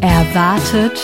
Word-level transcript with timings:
Erwartet, 0.00 1.02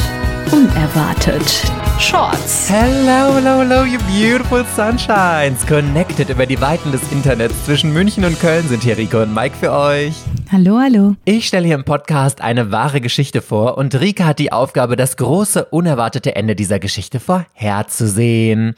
unerwartet. 0.52 1.75
Shorts. 1.98 2.68
Hello, 2.68 3.34
hello, 3.34 3.60
hello, 3.60 3.84
you 3.84 3.98
beautiful 4.00 4.64
sunshines. 4.76 5.66
Connected 5.66 6.28
über 6.28 6.44
die 6.44 6.60
Weiten 6.60 6.92
des 6.92 7.00
Internets 7.10 7.64
zwischen 7.64 7.92
München 7.92 8.24
und 8.24 8.38
Köln 8.38 8.68
sind 8.68 8.82
hier 8.82 8.98
Rico 8.98 9.22
und 9.22 9.32
Mike 9.32 9.56
für 9.56 9.72
euch. 9.72 10.14
Hallo, 10.52 10.78
hallo. 10.78 11.16
Ich 11.24 11.48
stelle 11.48 11.66
hier 11.66 11.74
im 11.74 11.84
Podcast 11.84 12.42
eine 12.42 12.70
wahre 12.70 13.00
Geschichte 13.00 13.40
vor 13.40 13.78
und 13.78 13.98
Rika 13.98 14.26
hat 14.26 14.38
die 14.38 14.52
Aufgabe, 14.52 14.96
das 14.96 15.16
große, 15.16 15.64
unerwartete 15.64 16.36
Ende 16.36 16.54
dieser 16.54 16.78
Geschichte 16.78 17.18
vorherzusehen. 17.18 18.74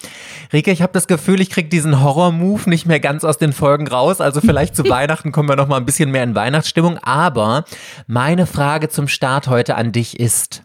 Rika, 0.52 0.70
ich 0.70 0.80
habe 0.80 0.92
das 0.92 1.08
Gefühl, 1.08 1.40
ich 1.40 1.50
kriege 1.50 1.68
diesen 1.68 2.00
Horror-Move 2.02 2.70
nicht 2.70 2.86
mehr 2.86 3.00
ganz 3.00 3.24
aus 3.24 3.36
den 3.36 3.52
Folgen 3.52 3.88
raus. 3.88 4.20
Also 4.20 4.40
vielleicht 4.40 4.76
zu 4.76 4.84
Weihnachten 4.88 5.32
kommen 5.32 5.48
wir 5.48 5.56
noch 5.56 5.68
mal 5.68 5.76
ein 5.76 5.86
bisschen 5.86 6.12
mehr 6.12 6.22
in 6.22 6.36
Weihnachtsstimmung. 6.36 6.98
Aber 6.98 7.64
meine 8.06 8.46
Frage 8.46 8.88
zum 8.88 9.08
Start 9.08 9.48
heute 9.48 9.74
an 9.74 9.90
dich 9.90 10.20
ist, 10.20 10.62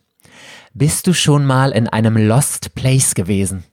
bist 0.73 1.07
du 1.07 1.13
schon 1.13 1.45
mal 1.45 1.71
in 1.71 1.87
einem 1.87 2.17
Lost 2.17 2.75
Place 2.75 3.15
gewesen? 3.15 3.63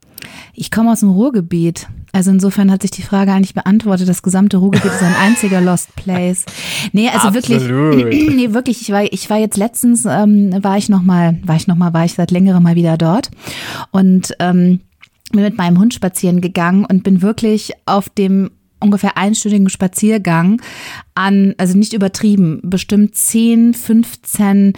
Ich 0.54 0.70
komme 0.70 0.92
aus 0.92 1.00
dem 1.00 1.10
Ruhrgebiet. 1.10 1.88
Also 2.12 2.30
insofern 2.30 2.70
hat 2.70 2.82
sich 2.82 2.90
die 2.90 3.02
Frage 3.02 3.32
eigentlich 3.32 3.54
beantwortet. 3.54 4.08
Das 4.08 4.22
gesamte 4.22 4.56
Ruhrgebiet 4.56 4.92
ist 4.92 5.02
ein 5.02 5.14
einziger 5.14 5.60
Lost 5.60 5.94
Place. 5.96 6.44
Nee, 6.92 7.08
also 7.08 7.28
Absolut. 7.28 7.68
wirklich, 7.68 8.34
nee, 8.34 8.52
wirklich. 8.52 8.82
Ich 8.82 8.90
war, 8.90 9.04
ich 9.04 9.30
war 9.30 9.38
jetzt 9.38 9.56
letztens, 9.56 10.04
ähm, 10.04 10.52
war 10.62 10.76
ich 10.76 10.88
noch 10.88 11.02
mal, 11.02 11.38
war 11.44 11.56
ich 11.56 11.66
noch 11.66 11.76
mal, 11.76 11.94
war 11.94 12.04
ich 12.04 12.14
seit 12.14 12.30
längerem 12.30 12.62
mal 12.62 12.74
wieder 12.74 12.98
dort 12.98 13.30
und 13.92 14.34
ähm, 14.40 14.80
bin 15.30 15.42
mit 15.42 15.56
meinem 15.56 15.78
Hund 15.78 15.94
spazieren 15.94 16.40
gegangen 16.40 16.84
und 16.84 17.04
bin 17.04 17.22
wirklich 17.22 17.72
auf 17.86 18.08
dem 18.08 18.50
ungefähr 18.80 19.16
einstündigen 19.16 19.68
Spaziergang 19.68 20.60
an, 21.14 21.54
also 21.58 21.76
nicht 21.76 21.92
übertrieben, 21.92 22.60
bestimmt 22.62 23.14
10, 23.14 23.74
15 23.74 24.72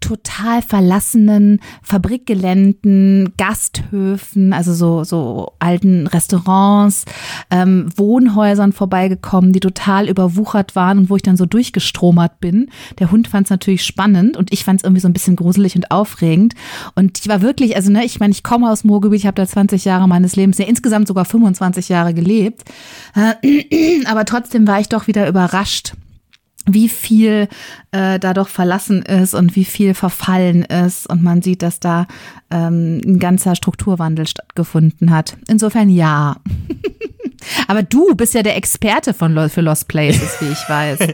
total 0.00 0.60
verlassenen 0.60 1.60
Fabrikgeländen, 1.82 3.32
Gasthöfen, 3.38 4.52
also 4.52 4.74
so, 4.74 5.04
so 5.04 5.52
alten 5.58 6.06
Restaurants, 6.06 7.06
ähm, 7.50 7.88
Wohnhäusern 7.96 8.72
vorbeigekommen, 8.72 9.52
die 9.52 9.60
total 9.60 10.08
überwuchert 10.08 10.76
waren 10.76 10.98
und 10.98 11.10
wo 11.10 11.16
ich 11.16 11.22
dann 11.22 11.36
so 11.36 11.46
durchgestromert 11.46 12.40
bin. 12.40 12.68
Der 12.98 13.10
Hund 13.10 13.28
fand 13.28 13.46
es 13.46 13.50
natürlich 13.50 13.84
spannend 13.84 14.36
und 14.36 14.52
ich 14.52 14.64
fand 14.64 14.80
es 14.80 14.84
irgendwie 14.84 15.00
so 15.00 15.08
ein 15.08 15.14
bisschen 15.14 15.36
gruselig 15.36 15.74
und 15.74 15.90
aufregend. 15.90 16.54
Und 16.96 17.18
ich 17.18 17.28
war 17.28 17.40
wirklich, 17.40 17.76
also 17.76 17.90
ne, 17.90 18.04
ich 18.04 18.20
meine, 18.20 18.32
ich 18.32 18.42
komme 18.42 18.70
aus 18.70 18.84
Moorgebiet, 18.84 19.20
ich 19.20 19.26
habe 19.26 19.36
da 19.36 19.46
20 19.46 19.84
Jahre 19.86 20.06
meines 20.06 20.36
Lebens, 20.36 20.58
ja 20.58 20.66
insgesamt 20.66 21.08
sogar 21.08 21.24
25 21.24 21.88
Jahre 21.88 22.12
gelebt. 22.12 22.64
Aber 24.06 24.24
trotzdem 24.24 24.66
war 24.66 24.80
ich 24.80 24.88
doch 24.88 25.06
wieder 25.06 25.28
überrascht 25.28 25.94
wie 26.70 26.88
viel 26.88 27.48
äh, 27.92 28.18
da 28.18 28.34
doch 28.34 28.48
verlassen 28.48 29.02
ist 29.02 29.34
und 29.34 29.56
wie 29.56 29.64
viel 29.64 29.94
verfallen 29.94 30.62
ist. 30.64 31.08
Und 31.08 31.22
man 31.22 31.42
sieht, 31.42 31.62
dass 31.62 31.80
da 31.80 32.06
ähm, 32.50 33.00
ein 33.04 33.18
ganzer 33.18 33.54
Strukturwandel 33.54 34.26
stattgefunden 34.26 35.10
hat. 35.10 35.36
Insofern 35.48 35.88
ja. 35.88 36.36
aber 37.68 37.82
du 37.82 38.14
bist 38.14 38.34
ja 38.34 38.42
der 38.42 38.56
Experte 38.56 39.14
von, 39.14 39.48
für 39.48 39.60
Lost 39.60 39.88
Places, 39.88 40.36
wie 40.40 40.52
ich 40.52 40.68
weiß. 40.68 40.98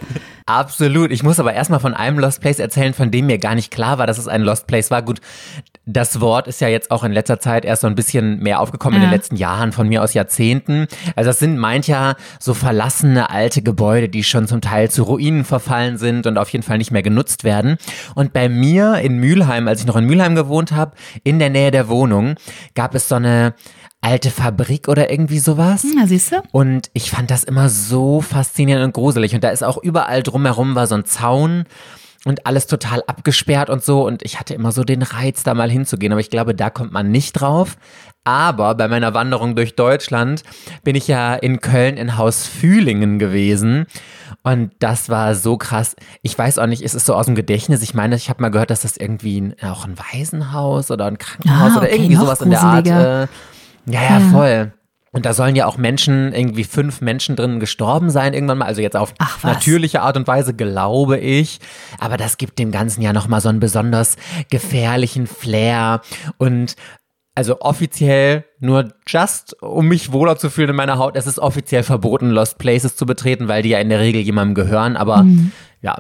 Absolut. 0.47 1.11
Ich 1.11 1.23
muss 1.23 1.41
aber 1.41 1.55
erstmal 1.55 1.81
von 1.81 1.95
einem 1.95 2.19
Lost 2.19 2.43
Place 2.43 2.59
erzählen, 2.59 2.93
von 2.93 3.11
dem 3.11 3.27
mir 3.27 3.39
gar 3.39 3.55
nicht 3.55 3.71
klar 3.71 3.97
war, 3.97 4.07
dass 4.07 4.19
es 4.19 4.29
ein 4.29 4.43
Lost 4.43 4.67
Place 4.67 4.91
war. 4.91 5.01
Gut, 5.01 5.23
das 5.87 6.21
Wort 6.21 6.49
ist 6.49 6.61
ja 6.61 6.69
jetzt 6.69 6.91
auch 6.91 7.03
in 7.03 7.13
letzter 7.13 7.41
Zeit 7.41 7.65
erst 7.65 7.81
so 7.81 7.87
ein 7.87 7.95
bisschen 7.95 8.41
mehr 8.41 8.61
aufgekommen 8.61 8.99
ja. 8.99 9.05
in 9.05 9.11
den 9.11 9.15
letzten 9.15 9.37
Jahren, 9.37 9.73
von 9.73 9.89
mir 9.89 10.03
aus 10.03 10.13
Jahrzehnten. 10.13 10.87
Also 11.17 11.31
das 11.31 11.39
sind 11.39 11.57
mancher 11.57 12.17
so 12.41 12.53
verlassene 12.53 13.31
alte 13.31 13.63
Gebäude, 13.63 14.11
die 14.11 14.23
schon 14.23 14.47
zum 14.47 14.61
Teil 14.61 14.91
zu 14.91 15.05
Ruinen 15.05 15.47
verfallen 15.47 15.97
sind 15.97 16.27
und 16.27 16.37
auf 16.37 16.51
jeden 16.51 16.63
Fall 16.63 16.77
nicht 16.77 16.91
mehr 16.91 17.03
genutzt 17.03 17.45
werden. 17.45 17.79
Und 18.15 18.35
bei 18.35 18.51
mir 18.51 18.97
in 18.97 19.17
Mülheim, 19.17 19.67
als 19.67 19.81
ich 19.81 19.87
noch 19.87 19.97
in 19.97 20.05
Mülheim 20.05 20.35
gewohnt 20.35 20.73
habe, 20.73 20.93
in 21.23 21.39
der 21.39 21.49
Nähe 21.49 21.71
der 21.71 21.89
Wohnung, 21.89 22.35
gab 22.75 22.95
es 22.95 23.09
so 23.09 23.15
eine 23.15 23.55
alte 24.05 24.31
Fabrik 24.31 24.89
oder 24.89 25.11
irgendwie 25.11 25.39
sowas. 25.39 25.85
Na, 25.97 26.07
siehst 26.07 26.33
du? 26.33 26.43
Und 26.53 26.91
ich 26.93 27.11
fand 27.11 27.31
das 27.31 27.43
immer 27.43 27.71
so 27.71 28.21
faszinierend 28.21 28.85
und 28.85 28.93
gruselig. 28.93 29.35
Und 29.35 29.43
da 29.43 29.49
ist 29.49 29.65
auch 29.65 29.79
überall 29.79 30.23
drumherum 30.23 30.75
war 30.75 30.87
so 30.87 30.95
ein 30.95 31.07
Zaun 31.07 31.65
und 32.27 32.47
alles 32.47 32.67
total 32.67 33.03
abgesperrt 33.07 33.71
und 33.71 33.83
so. 33.83 34.07
Und 34.07 34.23
ich 34.23 34.39
hatte 34.39 34.53
immer 34.53 34.73
so 34.73 34.85
den 34.85 35.03
Reiz, 35.03 35.43
da 35.43 35.55
mal 35.55 35.71
hinzugehen. 35.71 36.13
Aber 36.13 36.21
ich 36.21 36.29
glaube, 36.29 36.55
da 36.55 36.69
kommt 36.69 36.93
man 36.93 37.11
nicht 37.11 37.33
drauf. 37.33 37.79
Aber 38.25 38.75
bei 38.75 38.89
meiner 38.89 39.15
Wanderung 39.15 39.57
durch 39.57 39.75
Deutschland 39.75 40.43
bin 40.83 40.97
ich 40.97 41.09
ja 41.09 41.35
in 41.35 41.61
Köln 41.61 41.97
in 41.97 42.19
Haus 42.19 42.47
Fühlingen 42.47 43.19
gewesen. 43.19 43.87
Und 44.43 44.73
das 44.81 45.09
war 45.09 45.35
so 45.35 45.57
krass. 45.57 45.97
Ich 46.21 46.37
weiß 46.37 46.59
auch 46.59 46.67
nicht, 46.67 46.83
ist 46.83 46.95
es 46.95 47.07
so 47.07 47.15
aus 47.15 47.25
dem 47.25 47.35
Gedächtnis? 47.35 47.81
Ich 47.83 47.95
meine, 47.95 48.17
ich 48.17 48.29
habe 48.29 48.43
mal 48.43 48.51
gehört, 48.51 48.71
dass 48.71 48.83
das 48.83 48.99
irgendwie 48.99 49.41
ein, 49.41 49.55
auch 49.63 49.87
ein 49.87 49.97
Waisenhaus 49.99 50.91
oder 50.91 51.07
ein 51.07 51.17
Krankenhaus 51.17 51.73
ah, 51.73 51.77
okay, 51.77 51.79
oder 51.79 51.91
irgendwie 51.91 52.17
sowas 52.17 52.43
in 52.43 52.51
der 52.51 52.61
Art. 52.61 52.87
Äh, 52.87 53.27
ja, 53.87 54.03
ja, 54.03 54.21
voll. 54.21 54.73
Und 55.15 55.27
da 55.27 55.33
sollen 55.33 55.55
ja 55.55 55.67
auch 55.67 55.79
Menschen, 55.79 56.33
irgendwie 56.33 56.65
fünf 56.65 57.01
Menschen 57.01 57.37
drin 57.37 57.61
gestorben 57.61 58.11
sein 58.11 58.35
irgendwann 58.35 58.59
mal. 58.59 58.65
Also 58.65 58.83
jetzt 58.83 58.97
auf 58.97 59.15
natürliche 59.45 60.03
Art 60.03 60.17
und 60.17 60.27
Weise, 60.27 60.55
glaube 60.55 61.19
ich. 61.19 61.61
Aber 62.01 62.17
das 62.17 62.37
gibt 62.37 62.59
dem 62.59 62.73
Ganzen 62.73 63.01
ja 63.01 63.13
nochmal 63.13 63.41
so 63.41 63.49
einen 63.49 63.61
besonders 63.61 64.17
gefährlichen 64.51 65.29
Flair. 65.29 66.01
Und 66.37 66.75
also 67.37 67.61
offiziell 67.61 68.45
nur 68.59 68.93
just, 69.07 69.61
um 69.63 69.87
mich 69.87 70.11
wohler 70.11 70.37
zu 70.37 70.51
fühlen 70.51 70.71
in 70.71 70.77
meiner 70.77 70.99
Haut. 70.99 71.15
Es 71.15 71.29
ist 71.29 71.39
offiziell 71.39 71.85
verboten, 71.85 72.31
Lost 72.31 72.59
Places 72.59 72.97
zu 72.97 73.07
betreten, 73.07 73.47
weil 73.47 73.63
die 73.63 73.69
ja 73.69 73.79
in 73.79 73.91
der 73.91 74.01
Regel 74.01 74.21
jemandem 74.21 74.57
gehören. 74.57 74.97
Aber 74.97 75.23
mhm. 75.23 75.53
ja, 75.81 75.97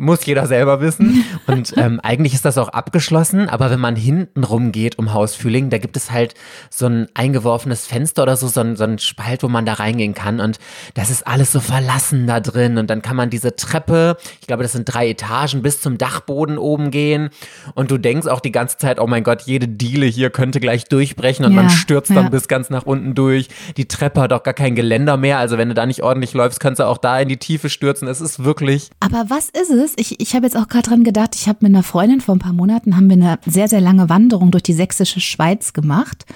muss 0.00 0.24
jeder 0.26 0.46
selber 0.46 0.80
wissen. 0.80 1.24
Und 1.46 1.74
ähm, 1.76 2.00
eigentlich 2.02 2.34
ist 2.34 2.44
das 2.44 2.58
auch 2.58 2.68
abgeschlossen, 2.68 3.48
aber 3.48 3.70
wenn 3.70 3.80
man 3.80 3.96
hinten 3.96 4.44
rumgeht 4.44 4.98
um 4.98 5.12
Haus 5.12 5.34
Fühling, 5.34 5.70
da 5.70 5.78
gibt 5.78 5.96
es 5.96 6.10
halt 6.10 6.34
so 6.70 6.86
ein 6.86 7.06
eingeworfenes 7.14 7.86
Fenster 7.86 8.22
oder 8.22 8.36
so, 8.36 8.48
so 8.48 8.60
ein, 8.60 8.76
so 8.76 8.84
ein 8.84 8.98
Spalt, 8.98 9.42
wo 9.42 9.48
man 9.48 9.66
da 9.66 9.74
reingehen 9.74 10.14
kann. 10.14 10.40
Und 10.40 10.58
das 10.94 11.10
ist 11.10 11.26
alles 11.26 11.52
so 11.52 11.60
verlassen 11.60 12.26
da 12.26 12.40
drin. 12.40 12.78
Und 12.78 12.90
dann 12.90 13.02
kann 13.02 13.16
man 13.16 13.30
diese 13.30 13.54
Treppe, 13.56 14.16
ich 14.40 14.46
glaube, 14.46 14.62
das 14.62 14.72
sind 14.72 14.86
drei 14.86 15.10
Etagen, 15.10 15.62
bis 15.62 15.80
zum 15.80 15.98
Dachboden 15.98 16.58
oben 16.58 16.90
gehen. 16.90 17.30
Und 17.74 17.90
du 17.90 17.98
denkst 17.98 18.26
auch 18.26 18.40
die 18.40 18.52
ganze 18.52 18.78
Zeit, 18.78 18.98
oh 18.98 19.06
mein 19.06 19.22
Gott, 19.22 19.42
jede 19.42 19.68
Diele 19.68 20.06
hier 20.06 20.30
könnte 20.30 20.60
gleich 20.60 20.84
durchbrechen 20.84 21.44
und 21.44 21.52
ja, 21.52 21.62
man 21.62 21.70
stürzt 21.70 22.10
dann 22.10 22.30
bis 22.30 22.48
ganz 22.48 22.70
nach 22.70 22.86
unten 22.86 23.14
durch. 23.14 23.48
Die 23.76 23.86
Treppe 23.86 24.20
hat 24.20 24.32
auch 24.32 24.42
gar 24.42 24.54
kein 24.54 24.74
Geländer 24.74 25.16
mehr. 25.16 25.38
Also 25.38 25.58
wenn 25.58 25.68
du 25.68 25.74
da 25.74 25.86
nicht 25.86 26.02
ordentlich 26.02 26.32
läufst, 26.32 26.60
kannst 26.60 26.80
du 26.80 26.84
auch 26.84 26.98
da 26.98 27.20
in 27.20 27.28
die 27.28 27.36
Tiefe 27.36 27.68
stürzen. 27.68 28.08
Es 28.08 28.20
ist 28.20 28.44
wirklich. 28.44 28.90
Aber 29.00 29.24
was 29.28 29.48
ist 29.50 29.70
es? 29.70 29.89
Ist, 29.90 30.00
ich, 30.00 30.20
ich 30.20 30.34
habe 30.34 30.46
jetzt 30.46 30.56
auch 30.56 30.68
gerade 30.68 30.88
dran 30.88 31.04
gedacht, 31.04 31.34
ich 31.34 31.48
habe 31.48 31.58
mit 31.62 31.74
einer 31.74 31.82
Freundin 31.82 32.20
vor 32.20 32.34
ein 32.34 32.40
paar 32.40 32.52
Monaten, 32.52 32.96
haben 32.96 33.08
wir 33.08 33.16
eine 33.16 33.38
sehr, 33.46 33.68
sehr 33.68 33.80
lange 33.80 34.08
Wanderung 34.08 34.50
durch 34.50 34.62
die 34.62 34.72
sächsische 34.72 35.20
Schweiz 35.20 35.72
gemacht. 35.72 36.26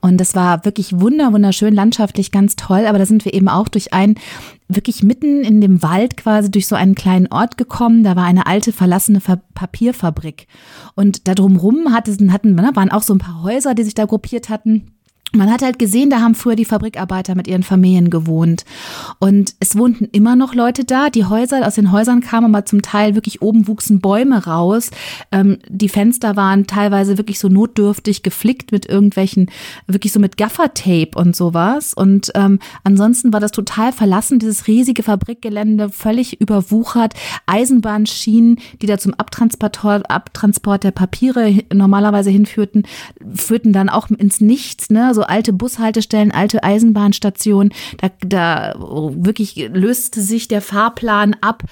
Und 0.00 0.18
das 0.18 0.34
war 0.34 0.64
wirklich 0.64 1.00
wunder, 1.00 1.32
wunderschön, 1.32 1.74
landschaftlich 1.74 2.30
ganz 2.30 2.56
toll. 2.56 2.86
Aber 2.86 2.98
da 2.98 3.06
sind 3.06 3.24
wir 3.24 3.34
eben 3.34 3.48
auch 3.48 3.68
durch 3.68 3.92
ein 3.92 4.14
wirklich 4.68 5.02
mitten 5.02 5.42
in 5.42 5.60
dem 5.60 5.82
Wald 5.82 6.16
quasi 6.16 6.50
durch 6.50 6.68
so 6.68 6.76
einen 6.76 6.94
kleinen 6.94 7.26
Ort 7.28 7.56
gekommen. 7.56 8.04
Da 8.04 8.14
war 8.14 8.24
eine 8.24 8.46
alte 8.46 8.72
verlassene 8.72 9.20
Papierfabrik. 9.54 10.46
Und 10.94 11.26
da 11.26 11.34
drumrum 11.34 11.92
hatten, 11.92 12.32
hatten, 12.32 12.56
waren 12.56 12.90
auch 12.90 13.02
so 13.02 13.14
ein 13.14 13.18
paar 13.18 13.42
Häuser, 13.42 13.74
die 13.74 13.82
sich 13.82 13.94
da 13.94 14.04
gruppiert 14.04 14.48
hatten 14.48 14.92
man 15.32 15.50
hat 15.50 15.62
halt 15.62 15.78
gesehen, 15.78 16.10
da 16.10 16.20
haben 16.20 16.34
früher 16.34 16.56
die 16.56 16.64
Fabrikarbeiter 16.64 17.34
mit 17.34 17.46
ihren 17.46 17.62
Familien 17.62 18.10
gewohnt. 18.10 18.64
Und 19.20 19.54
es 19.60 19.76
wohnten 19.76 20.06
immer 20.06 20.34
noch 20.34 20.54
Leute 20.54 20.84
da. 20.84 21.08
Die 21.08 21.24
Häuser, 21.24 21.66
aus 21.66 21.76
den 21.76 21.92
Häusern 21.92 22.20
kamen 22.20 22.52
aber 22.54 22.64
zum 22.64 22.82
Teil 22.82 23.14
wirklich 23.14 23.40
oben 23.40 23.68
wuchsen 23.68 24.00
Bäume 24.00 24.44
raus. 24.46 24.90
Ähm, 25.30 25.58
die 25.68 25.88
Fenster 25.88 26.34
waren 26.34 26.66
teilweise 26.66 27.16
wirklich 27.16 27.38
so 27.38 27.48
notdürftig 27.48 28.22
geflickt 28.22 28.72
mit 28.72 28.86
irgendwelchen, 28.86 29.50
wirklich 29.86 30.12
so 30.12 30.18
mit 30.18 30.36
Gaffertape 30.36 31.10
und 31.14 31.36
sowas. 31.36 31.94
Und 31.94 32.32
ähm, 32.34 32.58
ansonsten 32.82 33.32
war 33.32 33.40
das 33.40 33.52
total 33.52 33.92
verlassen, 33.92 34.40
dieses 34.40 34.66
riesige 34.66 35.04
Fabrikgelände, 35.04 35.90
völlig 35.90 36.40
überwuchert. 36.40 37.14
Eisenbahnschienen, 37.46 38.58
die 38.82 38.86
da 38.86 38.98
zum 38.98 39.14
Abtransport, 39.14 40.10
Abtransport 40.10 40.82
der 40.82 40.90
Papiere 40.90 41.54
normalerweise 41.72 42.30
hinführten, 42.30 42.84
führten 43.32 43.72
dann 43.72 43.88
auch 43.88 44.10
ins 44.10 44.40
Nichts, 44.40 44.90
ne? 44.90 45.14
so 45.14 45.19
alte 45.28 45.52
Bushaltestellen, 45.52 46.32
alte 46.32 46.62
Eisenbahnstationen. 46.62 47.72
Da, 47.98 48.10
da 48.20 48.74
wirklich 48.78 49.68
löste 49.72 50.20
sich 50.20 50.48
der 50.48 50.62
Fahrplan 50.62 51.36
ab 51.40 51.64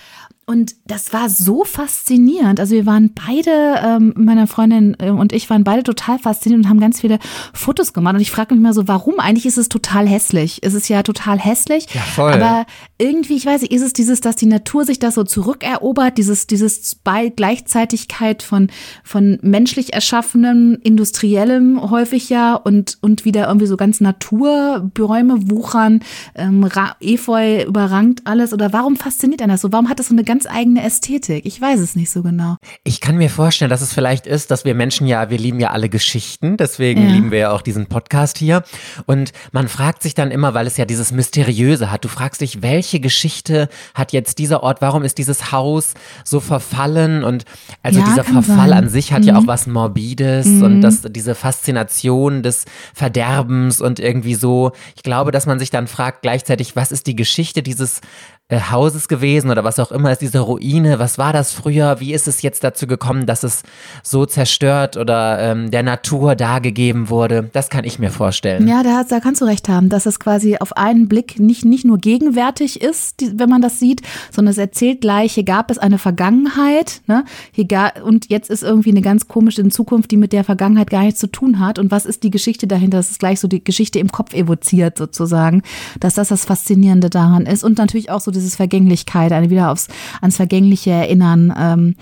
und 0.48 0.76
das 0.86 1.12
war 1.12 1.28
so 1.28 1.62
faszinierend. 1.64 2.58
Also 2.58 2.74
wir 2.74 2.86
waren 2.86 3.10
beide, 3.12 3.50
ähm, 3.84 4.14
meine 4.16 4.46
Freundin 4.46 4.96
äh, 4.98 5.10
und 5.10 5.34
ich 5.34 5.50
waren 5.50 5.62
beide 5.62 5.82
total 5.82 6.18
fasziniert 6.18 6.64
und 6.64 6.70
haben 6.70 6.80
ganz 6.80 7.02
viele 7.02 7.18
Fotos 7.52 7.92
gemacht. 7.92 8.14
Und 8.14 8.22
ich 8.22 8.30
frage 8.30 8.54
mich 8.54 8.62
mal 8.62 8.72
so, 8.72 8.88
warum? 8.88 9.20
Eigentlich 9.20 9.44
ist 9.44 9.58
es 9.58 9.68
total 9.68 10.08
hässlich. 10.08 10.60
Es 10.62 10.72
ist 10.72 10.88
ja 10.88 11.02
total 11.02 11.38
hässlich. 11.38 11.86
Ja, 11.92 12.00
voll. 12.00 12.32
Aber 12.32 12.64
irgendwie, 12.96 13.36
ich 13.36 13.44
weiß 13.44 13.60
nicht, 13.60 13.72
ist 13.72 13.82
es 13.82 13.92
dieses, 13.92 14.22
dass 14.22 14.36
die 14.36 14.46
Natur 14.46 14.86
sich 14.86 14.98
das 14.98 15.16
so 15.16 15.24
zurückerobert, 15.24 16.16
dieses, 16.16 16.46
dieses 16.46 16.94
bei 16.94 17.28
Gleichzeitigkeit 17.28 18.42
von, 18.42 18.68
von 19.04 19.38
menschlich 19.42 19.92
erschaffenem, 19.92 20.78
industriellem 20.82 21.90
häufig 21.90 22.30
ja 22.30 22.54
und, 22.54 22.96
und 23.02 23.26
wieder 23.26 23.48
irgendwie 23.48 23.66
so 23.66 23.76
ganz 23.76 24.00
Naturbäume 24.00 25.50
wuchern, 25.50 26.00
ähm, 26.34 26.66
Efeu 27.00 27.64
überrankt 27.64 28.22
alles. 28.24 28.54
Oder 28.54 28.72
warum 28.72 28.96
fasziniert 28.96 29.42
einen 29.42 29.50
das 29.50 29.60
so? 29.60 29.72
Warum 29.72 29.90
hat 29.90 29.98
das 29.98 30.08
so 30.08 30.14
eine 30.14 30.24
ganz 30.24 30.37
ganz 30.38 30.46
eigene 30.46 30.84
Ästhetik. 30.84 31.46
Ich 31.46 31.60
weiß 31.60 31.80
es 31.80 31.96
nicht 31.96 32.10
so 32.10 32.22
genau. 32.22 32.58
Ich 32.84 33.00
kann 33.00 33.16
mir 33.16 33.28
vorstellen, 33.28 33.70
dass 33.70 33.80
es 33.80 33.92
vielleicht 33.92 34.24
ist, 34.24 34.52
dass 34.52 34.64
wir 34.64 34.72
Menschen 34.76 35.08
ja, 35.08 35.30
wir 35.30 35.38
lieben 35.38 35.58
ja 35.58 35.70
alle 35.70 35.88
Geschichten, 35.88 36.56
deswegen 36.56 37.08
ja. 37.08 37.12
lieben 37.12 37.32
wir 37.32 37.38
ja 37.38 37.50
auch 37.50 37.60
diesen 37.60 37.86
Podcast 37.86 38.38
hier. 38.38 38.62
Und 39.06 39.32
man 39.50 39.66
fragt 39.66 40.00
sich 40.00 40.14
dann 40.14 40.30
immer, 40.30 40.54
weil 40.54 40.68
es 40.68 40.76
ja 40.76 40.84
dieses 40.84 41.10
Mysteriöse 41.10 41.90
hat, 41.90 42.04
du 42.04 42.08
fragst 42.08 42.40
dich, 42.40 42.62
welche 42.62 43.00
Geschichte 43.00 43.68
hat 43.94 44.12
jetzt 44.12 44.38
dieser 44.38 44.62
Ort, 44.62 44.80
warum 44.80 45.02
ist 45.02 45.18
dieses 45.18 45.50
Haus 45.50 45.94
so 46.22 46.38
verfallen? 46.38 47.24
Und 47.24 47.44
also 47.82 47.98
ja, 47.98 48.06
dieser 48.06 48.22
Verfall 48.22 48.68
sein. 48.68 48.84
an 48.84 48.88
sich 48.88 49.12
hat 49.12 49.22
mhm. 49.22 49.28
ja 49.28 49.38
auch 49.38 49.48
was 49.48 49.66
Morbides 49.66 50.46
mhm. 50.46 50.62
und 50.62 50.80
das, 50.82 51.02
diese 51.02 51.34
Faszination 51.34 52.44
des 52.44 52.64
Verderbens 52.94 53.80
und 53.80 53.98
irgendwie 53.98 54.36
so, 54.36 54.70
ich 54.94 55.02
glaube, 55.02 55.32
dass 55.32 55.46
man 55.46 55.58
sich 55.58 55.70
dann 55.70 55.88
fragt 55.88 56.22
gleichzeitig, 56.22 56.76
was 56.76 56.92
ist 56.92 57.08
die 57.08 57.16
Geschichte 57.16 57.64
dieses 57.64 58.00
äh, 58.48 58.60
Hauses 58.70 59.08
gewesen 59.08 59.50
oder 59.50 59.62
was 59.62 59.78
auch 59.78 59.92
immer 59.92 60.10
ist 60.10 60.22
diese 60.22 60.40
Ruine, 60.40 60.98
was 60.98 61.18
war 61.18 61.34
das 61.34 61.52
früher, 61.52 62.00
wie 62.00 62.14
ist 62.14 62.26
es 62.26 62.40
jetzt 62.40 62.64
dazu 62.64 62.86
gekommen, 62.86 63.26
dass 63.26 63.42
es 63.42 63.62
so 64.02 64.24
zerstört 64.24 64.96
oder 64.96 65.38
ähm, 65.38 65.70
der 65.70 65.82
Natur 65.82 66.34
dargegeben 66.34 67.10
wurde, 67.10 67.50
das 67.52 67.68
kann 67.68 67.84
ich 67.84 67.98
mir 67.98 68.10
vorstellen. 68.10 68.66
Ja, 68.66 68.82
da, 68.82 69.04
da 69.04 69.20
kannst 69.20 69.42
du 69.42 69.44
recht 69.44 69.68
haben, 69.68 69.90
dass 69.90 70.06
es 70.06 70.18
quasi 70.18 70.56
auf 70.56 70.76
einen 70.78 71.08
Blick 71.08 71.38
nicht, 71.38 71.66
nicht 71.66 71.84
nur 71.84 71.98
gegenwärtig 71.98 72.80
ist, 72.80 73.20
die, 73.20 73.38
wenn 73.38 73.50
man 73.50 73.60
das 73.60 73.78
sieht, 73.78 74.00
sondern 74.30 74.52
es 74.52 74.58
erzählt 74.58 75.02
gleich, 75.02 75.34
hier 75.34 75.44
gab 75.44 75.70
es 75.70 75.76
eine 75.76 75.98
Vergangenheit 75.98 77.02
ne? 77.06 77.26
hier 77.52 77.66
ga, 77.66 77.92
und 78.02 78.30
jetzt 78.30 78.48
ist 78.48 78.62
irgendwie 78.62 78.92
eine 78.92 79.02
ganz 79.02 79.28
komische 79.28 79.68
Zukunft, 79.68 80.10
die 80.10 80.16
mit 80.16 80.32
der 80.32 80.44
Vergangenheit 80.44 80.88
gar 80.88 81.02
nichts 81.02 81.20
zu 81.20 81.26
tun 81.26 81.58
hat. 81.58 81.78
Und 81.78 81.90
was 81.90 82.06
ist 82.06 82.22
die 82.22 82.30
Geschichte 82.30 82.66
dahinter, 82.66 82.96
das 82.96 83.10
ist 83.10 83.18
gleich 83.18 83.40
so 83.40 83.48
die 83.48 83.62
Geschichte 83.62 83.98
im 83.98 84.10
Kopf 84.10 84.32
evoziert 84.32 84.96
sozusagen, 84.96 85.62
dass 86.00 86.14
das 86.14 86.28
das 86.28 86.46
Faszinierende 86.46 87.10
daran 87.10 87.44
ist. 87.44 87.62
Und 87.62 87.76
natürlich 87.76 88.10
auch 88.10 88.20
so 88.20 88.30
dieses 88.38 88.56
Vergänglichkeit, 88.56 89.32
eine 89.32 89.50
wieder 89.50 89.70
aufs, 89.70 89.88
ans 90.20 90.36
Vergängliche 90.36 90.90
erinnern, 90.90 91.54
ähm, 91.58 91.94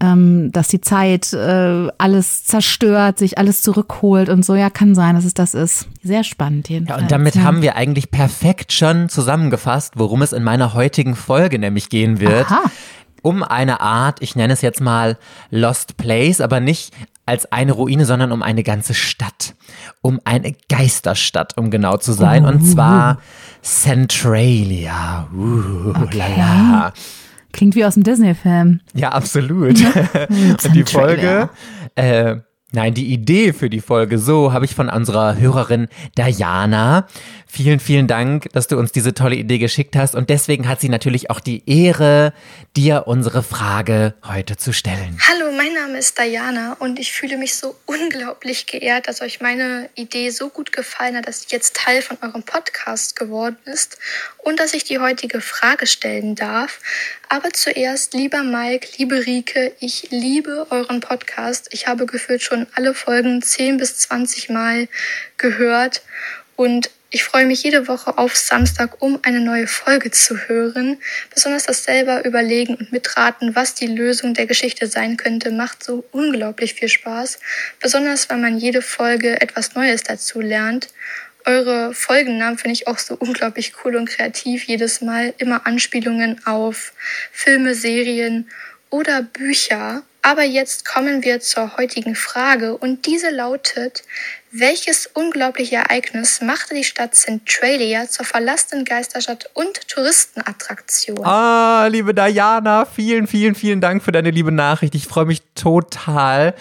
ähm, 0.00 0.52
dass 0.52 0.68
die 0.68 0.80
Zeit 0.80 1.32
äh, 1.32 1.88
alles 1.98 2.44
zerstört, 2.44 3.18
sich 3.18 3.38
alles 3.38 3.62
zurückholt 3.62 4.28
und 4.28 4.44
so. 4.44 4.54
Ja, 4.54 4.70
kann 4.70 4.94
sein, 4.94 5.16
dass 5.16 5.24
es 5.24 5.34
das 5.34 5.54
ist. 5.54 5.88
Sehr 6.02 6.22
spannend 6.22 6.68
jedenfalls. 6.68 7.00
Ja, 7.00 7.02
und 7.02 7.10
damit 7.10 7.34
ja. 7.34 7.42
haben 7.42 7.62
wir 7.62 7.74
eigentlich 7.74 8.10
perfekt 8.10 8.72
schon 8.72 9.08
zusammengefasst, 9.08 9.94
worum 9.96 10.22
es 10.22 10.32
in 10.32 10.44
meiner 10.44 10.74
heutigen 10.74 11.16
Folge 11.16 11.58
nämlich 11.58 11.88
gehen 11.88 12.20
wird. 12.20 12.50
Aha 12.50 12.62
um 13.22 13.42
eine 13.42 13.80
Art, 13.80 14.22
ich 14.22 14.36
nenne 14.36 14.52
es 14.52 14.62
jetzt 14.62 14.80
mal 14.80 15.18
Lost 15.50 15.96
Place, 15.96 16.40
aber 16.40 16.60
nicht 16.60 16.94
als 17.28 17.52
eine 17.52 17.72
Ruine, 17.72 18.06
sondern 18.06 18.32
um 18.32 18.42
eine 18.42 18.62
ganze 18.62 18.94
Stadt. 18.94 19.54
Um 20.00 20.18
eine 20.24 20.54
Geisterstadt, 20.68 21.56
um 21.58 21.70
genau 21.70 21.98
zu 21.98 22.12
sein. 22.12 22.44
Uh. 22.44 22.48
Und 22.48 22.64
zwar 22.64 23.18
Centralia. 23.62 25.28
Uh, 25.32 25.90
okay. 25.90 26.16
lala. 26.16 26.92
Klingt 27.52 27.74
wie 27.74 27.84
aus 27.84 27.96
einem 27.96 28.04
Disney-Film. 28.04 28.80
Ja, 28.94 29.10
absolut. 29.10 29.78
Und 30.28 30.74
die 30.74 30.84
Folge 30.84 31.50
äh, 31.94 32.36
Nein, 32.70 32.92
die 32.92 33.14
Idee 33.14 33.54
für 33.54 33.70
die 33.70 33.80
Folge, 33.80 34.18
so 34.18 34.52
habe 34.52 34.66
ich 34.66 34.74
von 34.74 34.90
unserer 34.90 35.38
Hörerin 35.38 35.88
Diana. 36.18 37.06
Vielen, 37.50 37.80
vielen 37.80 38.06
Dank, 38.06 38.52
dass 38.52 38.68
du 38.68 38.76
uns 38.76 38.92
diese 38.92 39.14
tolle 39.14 39.36
Idee 39.36 39.56
geschickt 39.56 39.96
hast. 39.96 40.14
Und 40.14 40.28
deswegen 40.28 40.68
hat 40.68 40.78
sie 40.82 40.90
natürlich 40.90 41.30
auch 41.30 41.40
die 41.40 41.62
Ehre, 41.66 42.34
dir 42.76 43.04
unsere 43.06 43.42
Frage 43.42 44.12
heute 44.22 44.58
zu 44.58 44.74
stellen. 44.74 45.18
Hallo, 45.26 45.50
mein 45.56 45.72
Name 45.72 45.96
ist 45.96 46.18
Diana 46.18 46.76
und 46.78 46.98
ich 46.98 47.10
fühle 47.10 47.38
mich 47.38 47.54
so 47.54 47.74
unglaublich 47.86 48.66
geehrt, 48.66 49.08
dass 49.08 49.22
euch 49.22 49.40
meine 49.40 49.88
Idee 49.94 50.28
so 50.28 50.50
gut 50.50 50.70
gefallen 50.70 51.16
hat, 51.16 51.26
dass 51.26 51.40
sie 51.40 51.46
jetzt 51.48 51.74
Teil 51.74 52.02
von 52.02 52.18
eurem 52.20 52.42
Podcast 52.42 53.16
geworden 53.16 53.56
ist 53.64 53.96
und 54.44 54.60
dass 54.60 54.74
ich 54.74 54.84
die 54.84 54.98
heutige 54.98 55.40
Frage 55.40 55.86
stellen 55.86 56.34
darf. 56.34 56.80
Aber 57.30 57.50
zuerst, 57.52 58.12
lieber 58.12 58.42
Mike, 58.42 58.88
liebe 58.98 59.26
Rike, 59.26 59.72
ich 59.80 60.08
liebe 60.10 60.66
euren 60.68 61.00
Podcast. 61.00 61.68
Ich 61.72 61.86
habe 61.86 62.04
gefühlt 62.04 62.42
schon 62.42 62.57
alle 62.74 62.94
Folgen 62.94 63.42
10 63.42 63.76
bis 63.76 63.98
20 63.98 64.50
Mal 64.50 64.88
gehört 65.36 66.02
und 66.56 66.90
ich 67.10 67.24
freue 67.24 67.46
mich 67.46 67.62
jede 67.62 67.88
Woche 67.88 68.18
auf 68.18 68.36
Samstag, 68.36 69.00
um 69.00 69.18
eine 69.22 69.40
neue 69.40 69.66
Folge 69.66 70.10
zu 70.10 70.36
hören. 70.46 70.98
Besonders 71.32 71.64
das 71.64 71.84
selber 71.84 72.26
überlegen 72.26 72.74
und 72.74 72.92
mitraten, 72.92 73.56
was 73.56 73.74
die 73.74 73.86
Lösung 73.86 74.34
der 74.34 74.44
Geschichte 74.44 74.88
sein 74.88 75.16
könnte, 75.16 75.50
macht 75.50 75.82
so 75.82 76.04
unglaublich 76.12 76.74
viel 76.74 76.90
Spaß. 76.90 77.38
Besonders, 77.80 78.28
weil 78.28 78.36
man 78.36 78.58
jede 78.58 78.82
Folge 78.82 79.40
etwas 79.40 79.74
Neues 79.74 80.02
dazu 80.02 80.42
lernt. 80.42 80.88
Eure 81.46 81.94
Folgennamen 81.94 82.58
finde 82.58 82.74
ich 82.74 82.86
auch 82.86 82.98
so 82.98 83.14
unglaublich 83.14 83.72
cool 83.82 83.96
und 83.96 84.10
kreativ. 84.10 84.64
Jedes 84.64 85.00
Mal 85.00 85.32
immer 85.38 85.66
Anspielungen 85.66 86.44
auf 86.44 86.92
Filme, 87.32 87.74
Serien 87.74 88.50
oder 88.90 89.22
Bücher. 89.22 90.02
Aber 90.22 90.42
jetzt 90.42 90.84
kommen 90.84 91.22
wir 91.22 91.40
zur 91.40 91.76
heutigen 91.76 92.14
Frage 92.14 92.76
und 92.76 93.06
diese 93.06 93.30
lautet, 93.30 94.02
welches 94.50 95.06
unglaubliche 95.06 95.76
Ereignis 95.76 96.40
machte 96.40 96.74
die 96.74 96.84
Stadt 96.84 97.14
Centralia 97.14 98.08
zur 98.08 98.26
verlassenen 98.26 98.84
Geisterstadt 98.84 99.50
und 99.54 99.88
Touristenattraktion? 99.88 101.24
Ah, 101.24 101.86
liebe 101.86 102.14
Diana, 102.14 102.84
vielen, 102.84 103.26
vielen, 103.26 103.54
vielen 103.54 103.80
Dank 103.80 104.02
für 104.02 104.12
deine 104.12 104.30
liebe 104.30 104.52
Nachricht. 104.52 104.94
Ich 104.94 105.06
freue 105.06 105.26
mich 105.26 105.42
total, 105.54 106.54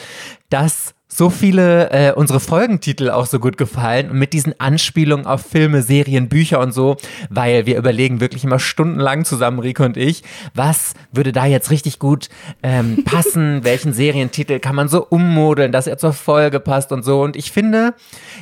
dass 0.50 0.94
so 1.18 1.32
viele 1.32 1.90
äh, 1.90 2.14
unsere 2.14 2.40
Folgentitel 2.40 3.10
auch 3.10 3.26
so 3.26 3.40
gut 3.40 3.58
gefallen 3.58 4.12
und 4.12 4.20
mit 4.20 4.34
diesen 4.34 4.60
Anspielungen 4.60 5.26
auf 5.26 5.42
Filme, 5.42 5.82
Serien, 5.82 6.30
Bücher 6.30 6.60
und 6.60 6.74
so, 6.74 6.96
weil 7.32 7.66
wir 7.66 7.76
überlegen 7.76 8.20
wirklich 8.20 8.44
immer 8.44 8.60
stundenlang 8.60 9.26
zusammen, 9.26 9.58
Rico 9.58 9.84
und 9.84 9.98
ich, 9.98 10.22
was 10.54 10.94
würde 11.12 11.32
da 11.32 11.48
jetzt 11.48 11.72
richtig 11.72 11.98
gut 11.98 12.30
ähm, 12.62 13.04
passen, 13.04 13.62
welchen 13.64 13.94
Serientitel 13.94 14.60
kann 14.60 14.76
man 14.76 14.90
so 14.90 15.08
ummodeln, 15.08 15.72
dass 15.72 15.88
er 15.88 15.98
zur 15.98 16.14
Folge 16.14 16.60
passt 16.60 16.92
und 16.92 17.02
so. 17.02 17.24
Und 17.24 17.36
ich 17.36 17.52
finde, 17.52 17.96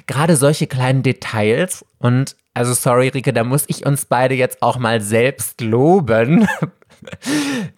gerade 0.06 0.36
solche 0.36 0.68
kleinen 0.68 1.01
Details 1.01 1.86
und 2.00 2.36
also 2.54 2.74
sorry, 2.74 3.10
Rike, 3.10 3.31
da 3.31 3.45
muss 3.45 3.66
ich 3.68 3.86
uns 3.86 4.06
beide 4.06 4.36
jetzt 4.36 4.62
auch 4.62 4.80
mal 4.80 5.00
selbst 5.00 5.62
loben, 5.62 6.48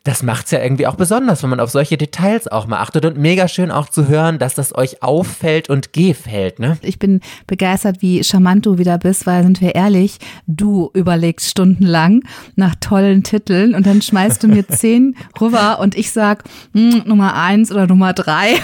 das 0.04 0.24
macht 0.24 0.46
es 0.46 0.52
ja 0.52 0.62
irgendwie 0.62 0.88
auch 0.88 0.96
besonders, 0.96 1.44
wenn 1.44 1.50
man 1.50 1.60
auf 1.60 1.70
solche 1.70 1.98
Details 1.98 2.48
auch 2.48 2.68
mal 2.68 2.80
achtet 2.80 3.06
und 3.06 3.18
mega 3.18 3.48
schön 3.48 3.72
auch 3.72 3.90
zu 3.90 4.08
hören, 4.08 4.40
dass 4.40 4.56
das 4.56 4.76
euch 4.76 5.04
auffällt 5.04 5.70
und 5.70 5.94
gefällt, 5.94 6.60
ne? 6.60 6.78
Ich 6.82 7.00
bin 7.00 7.22
begeistert, 7.46 8.02
wie 8.02 8.24
charmant 8.24 8.66
du 8.66 8.78
wieder 8.78 8.98
bist, 8.98 9.26
weil 9.26 9.44
sind 9.44 9.62
wir 9.62 9.76
ehrlich, 9.76 10.18
du 10.48 10.92
überlegst 10.94 11.50
stundenlang 11.50 12.24
nach 12.56 12.76
tollen 12.80 13.24
Titeln 13.24 13.76
und 13.76 13.86
dann 13.86 14.02
schmeißt 14.02 14.44
du 14.44 14.48
mir 14.48 14.68
zehn 14.68 15.16
rüber 15.40 15.80
und 15.80 15.96
ich 15.96 16.12
sag 16.12 16.44
hm, 16.74 17.04
Nummer 17.06 17.36
eins 17.36 17.72
oder 17.72 17.88
Nummer 17.88 18.14
drei. 18.14 18.56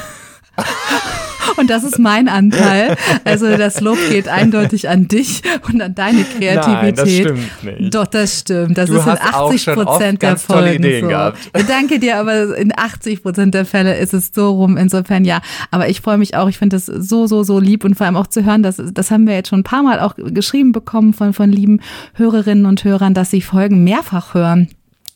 Und 1.58 1.70
das 1.70 1.84
ist 1.84 2.00
mein 2.00 2.28
Anteil. 2.28 2.96
Also 3.24 3.58
das 3.58 3.82
Lob 3.82 3.98
geht 4.10 4.28
eindeutig 4.28 4.90
an 4.90 5.08
dich 5.08 5.42
und 5.68 5.82
an 5.82 5.96
deine 5.96 6.24
Kreativität. 6.24 6.66
Nein, 6.68 6.96
das 6.96 7.12
stimmt 7.12 7.80
nicht. 7.80 7.96
Doch, 7.96 8.08
das 8.08 8.40
stimmt. 8.40 8.78
Das 8.78 8.90
du 8.90 8.98
ist 8.98 9.06
in 9.06 9.12
80 9.12 9.66
Prozent 9.68 10.22
der 10.22 10.38
Folgen 10.38 10.84
so. 11.02 11.08
Gehabt. 11.08 11.38
Danke 11.68 12.00
dir, 12.00 12.18
aber 12.18 12.56
in 12.58 12.72
80 12.76 13.24
Prozent 13.24 13.54
der 13.54 13.66
Fälle 13.66 13.98
ist 13.98 14.14
es 14.14 14.32
so 14.34 14.52
rum. 14.52 14.78
Insofern 14.78 15.26
ja. 15.26 15.42
Aber 15.72 15.90
ich 15.90 16.02
freue 16.02 16.18
mich 16.18 16.36
auch. 16.36 16.50
Ich 16.50 16.58
finde 16.58 16.76
das 16.76 16.86
so, 16.86 17.28
so, 17.28 17.44
so 17.44 17.60
lieb 17.60 17.84
und 17.84 17.96
vor 17.96 18.06
allem 18.06 18.18
auch 18.18 18.28
zu 18.28 18.46
hören, 18.46 18.64
dass 18.64 18.82
das 18.84 19.12
haben 19.12 19.28
wir 19.28 19.36
jetzt 19.36 19.50
schon 19.50 19.62
ein 19.62 19.64
paar 19.64 19.84
Mal 19.84 20.00
auch 20.00 20.16
geschrieben 20.16 20.72
bekommen 20.72 21.14
von, 21.14 21.34
von 21.34 21.52
lieben 21.52 21.82
Hörerinnen 22.14 22.66
und 22.66 22.84
Hörern, 22.84 23.14
dass 23.14 23.32
sie 23.32 23.42
Folgen 23.42 23.84
mehrfach 23.84 24.34
hören. 24.34 24.70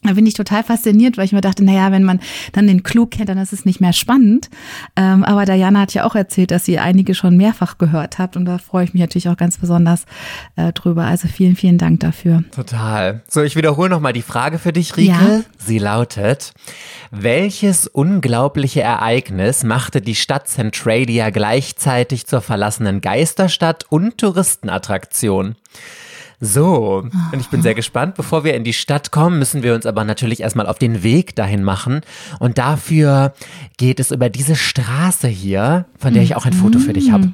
Da 0.04 0.14
bin 0.14 0.26
ich 0.26 0.36
total 0.36 0.64
fasziniert, 0.64 1.18
weil 1.18 1.26
ich 1.26 1.34
mir 1.34 1.42
dachte, 1.42 1.64
naja, 1.64 1.92
wenn 1.92 2.04
man 2.04 2.20
dann 2.54 2.68
den 2.68 2.84
Clou 2.84 3.08
kennt, 3.08 3.30
dann 3.30 3.38
ist 3.40 3.52
es 3.52 3.66
nicht 3.66 3.82
mehr 3.82 3.94
spannend. 3.94 4.50
Ähm, 4.96 5.24
aber 5.24 5.46
Diana 5.46 5.82
hat 5.82 5.94
ja 5.94 6.06
auch 6.06 6.16
erzählt, 6.16 6.52
dass 6.52 6.66
sie 6.66 6.78
einige 6.78 7.16
schon 7.16 7.36
mehrfach 7.36 7.78
gehört 7.78 8.20
habt 8.20 8.38
und 8.38 8.46
da 8.46 8.58
freue 8.60 8.86
ich 8.86 8.94
mich 8.94 9.02
natürlich 9.02 9.28
auch 9.28 9.38
ganz 9.38 9.58
besonders 9.58 10.06
äh, 10.56 10.72
drüber. 10.72 11.06
Also 11.06 11.28
vielen, 11.28 11.56
vielen 11.56 11.78
Dank 11.78 12.00
dafür. 12.02 12.44
Total. 12.56 13.22
So, 13.28 13.42
ich 13.42 13.56
wiederhole 13.56 13.90
nochmal 13.90 14.14
die 14.14 14.22
Frage 14.22 14.60
für 14.60 14.72
dich, 14.72 14.96
Rike. 14.96 15.10
Ja? 15.10 15.42
Sie 15.58 15.80
lautet, 15.80 16.54
welches 17.12 17.88
unglaubliche 17.88 18.82
Ereignis 18.82 19.64
machte 19.64 20.00
die 20.00 20.16
Stadt 20.16 20.48
Centralia 20.48 21.32
gleichzeitig 21.32 22.28
zur 22.28 22.42
verlassenen 22.42 23.02
Geisterstadt 23.02 23.86
und 23.90 24.20
Touristenattraktion? 24.20 25.56
So, 26.40 27.04
und 27.32 27.40
ich 27.40 27.48
bin 27.48 27.64
sehr 27.64 27.74
gespannt. 27.74 28.14
Bevor 28.14 28.44
wir 28.44 28.54
in 28.54 28.64
die 28.64 28.74
Stadt 28.74 29.12
kommen, 29.12 29.40
müssen 29.40 29.64
wir 29.64 29.74
uns 29.74 29.88
aber 29.88 30.04
natürlich 30.04 30.42
erstmal 30.42 30.68
auf 30.68 30.78
den 30.78 31.02
Weg 31.02 31.36
dahin 31.36 31.64
machen. 31.64 32.02
Und 32.40 32.60
dafür 32.60 33.34
geht 33.78 34.00
es 34.00 34.12
über 34.12 34.30
diese 34.30 34.56
Straße 34.56 35.28
hier, 35.28 35.86
von 35.98 36.14
der 36.14 36.22
ich 36.22 36.36
auch 36.36 36.46
ein 36.46 36.54
Foto 36.54 36.78
für 36.78 36.94
dich 36.94 37.12
habe. 37.12 37.34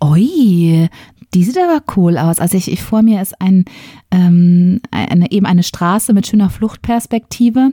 Oi, 0.00 0.88
die 1.34 1.44
sieht 1.44 1.58
aber 1.58 1.82
cool 1.96 2.16
aus. 2.16 2.38
Also 2.38 2.56
ich, 2.56 2.70
ich 2.70 2.82
vor 2.82 3.02
mir 3.02 3.20
ist 3.20 3.40
ein, 3.40 3.66
ähm, 4.10 4.80
eine, 4.90 5.30
eben 5.30 5.46
eine 5.46 5.62
Straße 5.62 6.12
mit 6.14 6.26
schöner 6.26 6.48
Fluchtperspektive, 6.48 7.72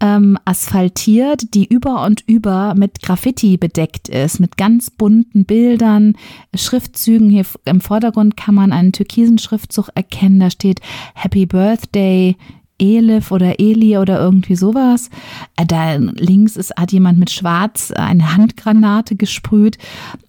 ähm, 0.00 0.38
asphaltiert, 0.44 1.54
die 1.54 1.66
über 1.66 2.04
und 2.04 2.22
über 2.26 2.74
mit 2.74 3.00
Graffiti 3.02 3.56
bedeckt 3.56 4.08
ist, 4.08 4.40
mit 4.40 4.56
ganz 4.56 4.90
bunten 4.90 5.44
Bildern, 5.44 6.14
Schriftzügen. 6.54 7.30
Hier 7.30 7.46
im 7.64 7.80
Vordergrund 7.80 8.36
kann 8.36 8.54
man 8.54 8.72
einen 8.72 8.92
türkisen 8.92 9.38
Schriftzug 9.38 9.88
erkennen. 9.94 10.40
Da 10.40 10.50
steht 10.50 10.80
Happy 11.14 11.46
Birthday 11.46 12.36
Elif 12.80 13.30
oder 13.30 13.60
Eli 13.60 13.98
oder 13.98 14.18
irgendwie 14.18 14.56
sowas. 14.56 15.10
Äh, 15.56 15.66
da 15.66 15.94
links 15.94 16.56
ist, 16.56 16.72
hat 16.76 16.92
jemand 16.92 17.18
mit 17.18 17.30
Schwarz 17.30 17.92
eine 17.92 18.36
Handgranate 18.36 19.16
gesprüht. 19.16 19.78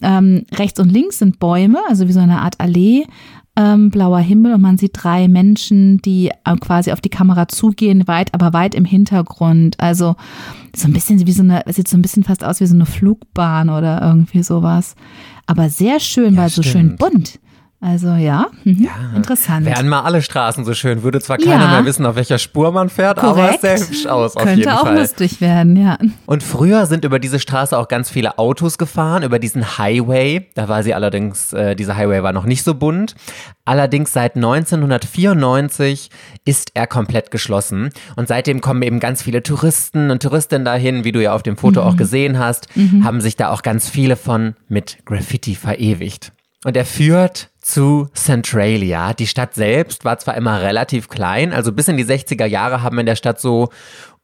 Ähm, 0.01 0.45
rechts 0.53 0.79
und 0.79 0.91
links 0.91 1.19
sind 1.19 1.39
Bäume, 1.39 1.79
also 1.89 2.07
wie 2.07 2.13
so 2.13 2.19
eine 2.19 2.41
Art 2.41 2.59
Allee. 2.59 3.05
Ähm, 3.57 3.89
blauer 3.89 4.19
Himmel 4.19 4.53
und 4.53 4.61
man 4.61 4.77
sieht 4.77 4.91
drei 4.93 5.27
Menschen, 5.27 5.97
die 5.97 6.29
äh, 6.29 6.55
quasi 6.61 6.93
auf 6.93 7.01
die 7.01 7.09
Kamera 7.09 7.49
zugehen, 7.49 8.07
weit, 8.07 8.33
aber 8.33 8.53
weit 8.53 8.73
im 8.73 8.85
Hintergrund. 8.85 9.77
Also 9.77 10.15
so 10.73 10.87
ein 10.87 10.93
bisschen 10.93 11.25
wie 11.27 11.33
so 11.33 11.43
eine, 11.43 11.63
sieht 11.67 11.89
so 11.89 11.97
ein 11.97 12.01
bisschen 12.01 12.23
fast 12.23 12.45
aus 12.45 12.61
wie 12.61 12.65
so 12.65 12.75
eine 12.75 12.85
Flugbahn 12.85 13.69
oder 13.69 14.01
irgendwie 14.01 14.41
sowas. 14.41 14.95
Aber 15.47 15.69
sehr 15.69 15.99
schön, 15.99 16.35
ja, 16.35 16.41
weil 16.41 16.49
stimmt. 16.49 16.65
so 16.65 16.71
schön 16.71 16.95
bunt. 16.95 17.39
Also 17.83 18.09
ja, 18.09 18.45
mhm. 18.63 18.83
ja, 18.83 19.15
interessant. 19.15 19.65
Wären 19.65 19.89
mal 19.89 20.01
alle 20.01 20.21
Straßen 20.21 20.63
so 20.65 20.75
schön, 20.75 21.01
würde 21.01 21.19
zwar 21.19 21.39
keiner 21.39 21.65
ja. 21.65 21.71
mehr 21.71 21.85
wissen, 21.85 22.05
auf 22.05 22.15
welcher 22.15 22.37
Spur 22.37 22.71
man 22.71 22.89
fährt, 22.89 23.17
Korrekt. 23.17 23.39
aber 23.39 23.55
es 23.55 23.61
sehr 23.79 23.87
hübsch 23.87 24.05
aus 24.05 24.35
auf 24.37 24.43
Könnte 24.43 24.59
jeden 24.59 24.71
auch 24.71 24.83
Fall. 24.83 24.99
lustig 24.99 25.41
werden, 25.41 25.75
ja. 25.75 25.97
Und 26.27 26.43
früher 26.43 26.85
sind 26.85 27.05
über 27.05 27.17
diese 27.17 27.39
Straße 27.39 27.75
auch 27.75 27.87
ganz 27.87 28.11
viele 28.11 28.37
Autos 28.37 28.77
gefahren, 28.77 29.23
über 29.23 29.39
diesen 29.39 29.79
Highway. 29.79 30.47
Da 30.53 30.69
war 30.69 30.83
sie 30.83 30.93
allerdings, 30.93 31.53
äh, 31.53 31.75
dieser 31.75 31.97
Highway 31.97 32.21
war 32.21 32.33
noch 32.33 32.45
nicht 32.45 32.61
so 32.61 32.75
bunt. 32.75 33.15
Allerdings 33.65 34.13
seit 34.13 34.35
1994 34.35 36.11
ist 36.45 36.71
er 36.75 36.85
komplett 36.85 37.31
geschlossen 37.31 37.89
und 38.15 38.27
seitdem 38.27 38.61
kommen 38.61 38.83
eben 38.83 38.99
ganz 38.99 39.23
viele 39.23 39.41
Touristen 39.41 40.11
und 40.11 40.21
Touristinnen 40.21 40.65
dahin, 40.65 41.03
wie 41.03 41.11
du 41.11 41.21
ja 41.21 41.33
auf 41.33 41.41
dem 41.41 41.57
Foto 41.57 41.81
mhm. 41.81 41.87
auch 41.87 41.97
gesehen 41.97 42.37
hast, 42.37 42.67
mhm. 42.75 43.03
haben 43.03 43.21
sich 43.21 43.37
da 43.37 43.49
auch 43.49 43.63
ganz 43.63 43.89
viele 43.89 44.17
von 44.17 44.55
mit 44.67 44.99
Graffiti 45.05 45.55
verewigt. 45.55 46.31
Und 46.63 46.77
er 46.77 46.85
führt 46.85 47.50
zu 47.61 48.09
Centralia. 48.13 49.13
Die 49.13 49.27
Stadt 49.27 49.53
selbst 49.53 50.03
war 50.03 50.17
zwar 50.17 50.35
immer 50.35 50.61
relativ 50.61 51.07
klein, 51.07 51.53
also 51.53 51.71
bis 51.71 51.87
in 51.87 51.97
die 51.97 52.05
60er 52.05 52.45
Jahre 52.45 52.81
haben 52.81 52.99
in 52.99 53.05
der 53.05 53.15
Stadt 53.15 53.39
so 53.39 53.69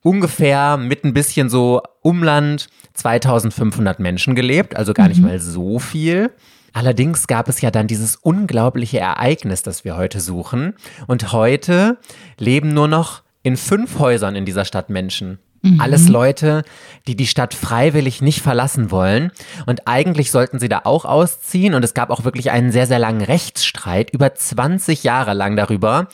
ungefähr 0.02 0.78
mit 0.78 1.04
ein 1.04 1.14
bisschen 1.14 1.50
so 1.50 1.82
Umland 2.02 2.68
2500 2.94 4.00
Menschen 4.00 4.36
gelebt, 4.36 4.76
also 4.76 4.94
gar 4.94 5.08
nicht 5.08 5.22
mhm. 5.22 5.28
mal 5.28 5.40
so 5.40 5.80
viel. 5.80 6.32
Allerdings 6.74 7.28
gab 7.28 7.50
es 7.50 7.62
ja 7.62 7.72
dann 7.72 7.88
dieses 7.88 8.16
unglaubliche 8.16 9.00
Ereignis, 9.00 9.64
das 9.64 9.84
wir 9.84 9.98
heute 9.98 10.20
suchen. 10.20 10.74
Und 11.08 11.32
heute 11.32 11.98
leben 12.38 12.74
nur 12.74 12.88
noch 12.88 13.24
in 13.42 13.58
fünf 13.58 14.00
Häusern 14.00 14.36
in 14.36 14.46
dieser 14.46 14.66
Stadt 14.66 14.90
Menschen. 14.90 15.40
Mhm. 15.62 15.82
Alles 15.82 16.08
Leute, 16.08 16.64
die 17.08 17.16
die 17.16 17.28
Stadt 17.28 17.54
freiwillig 17.54 18.22
nicht 18.22 18.42
verlassen 18.42 18.92
wollen. 18.92 19.32
Und 19.66 19.88
eigentlich 19.88 20.32
sollten 20.32 20.60
sie 20.60 20.70
da 20.70 20.82
auch 20.84 21.06
ausziehen. 21.06 21.74
Und 21.74 21.84
es 21.84 21.94
gab 21.94 22.10
auch 22.10 22.24
wirklich 22.24 22.52
einen 22.52 22.72
sehr, 22.72 22.88
sehr 22.88 23.00
langen 23.00 23.22
Rechtsstreit, 23.22 24.12
über 24.12 24.34
20 24.34 25.04
Jahre 25.04 25.34
lang 25.34 25.56
darüber. 25.56 26.08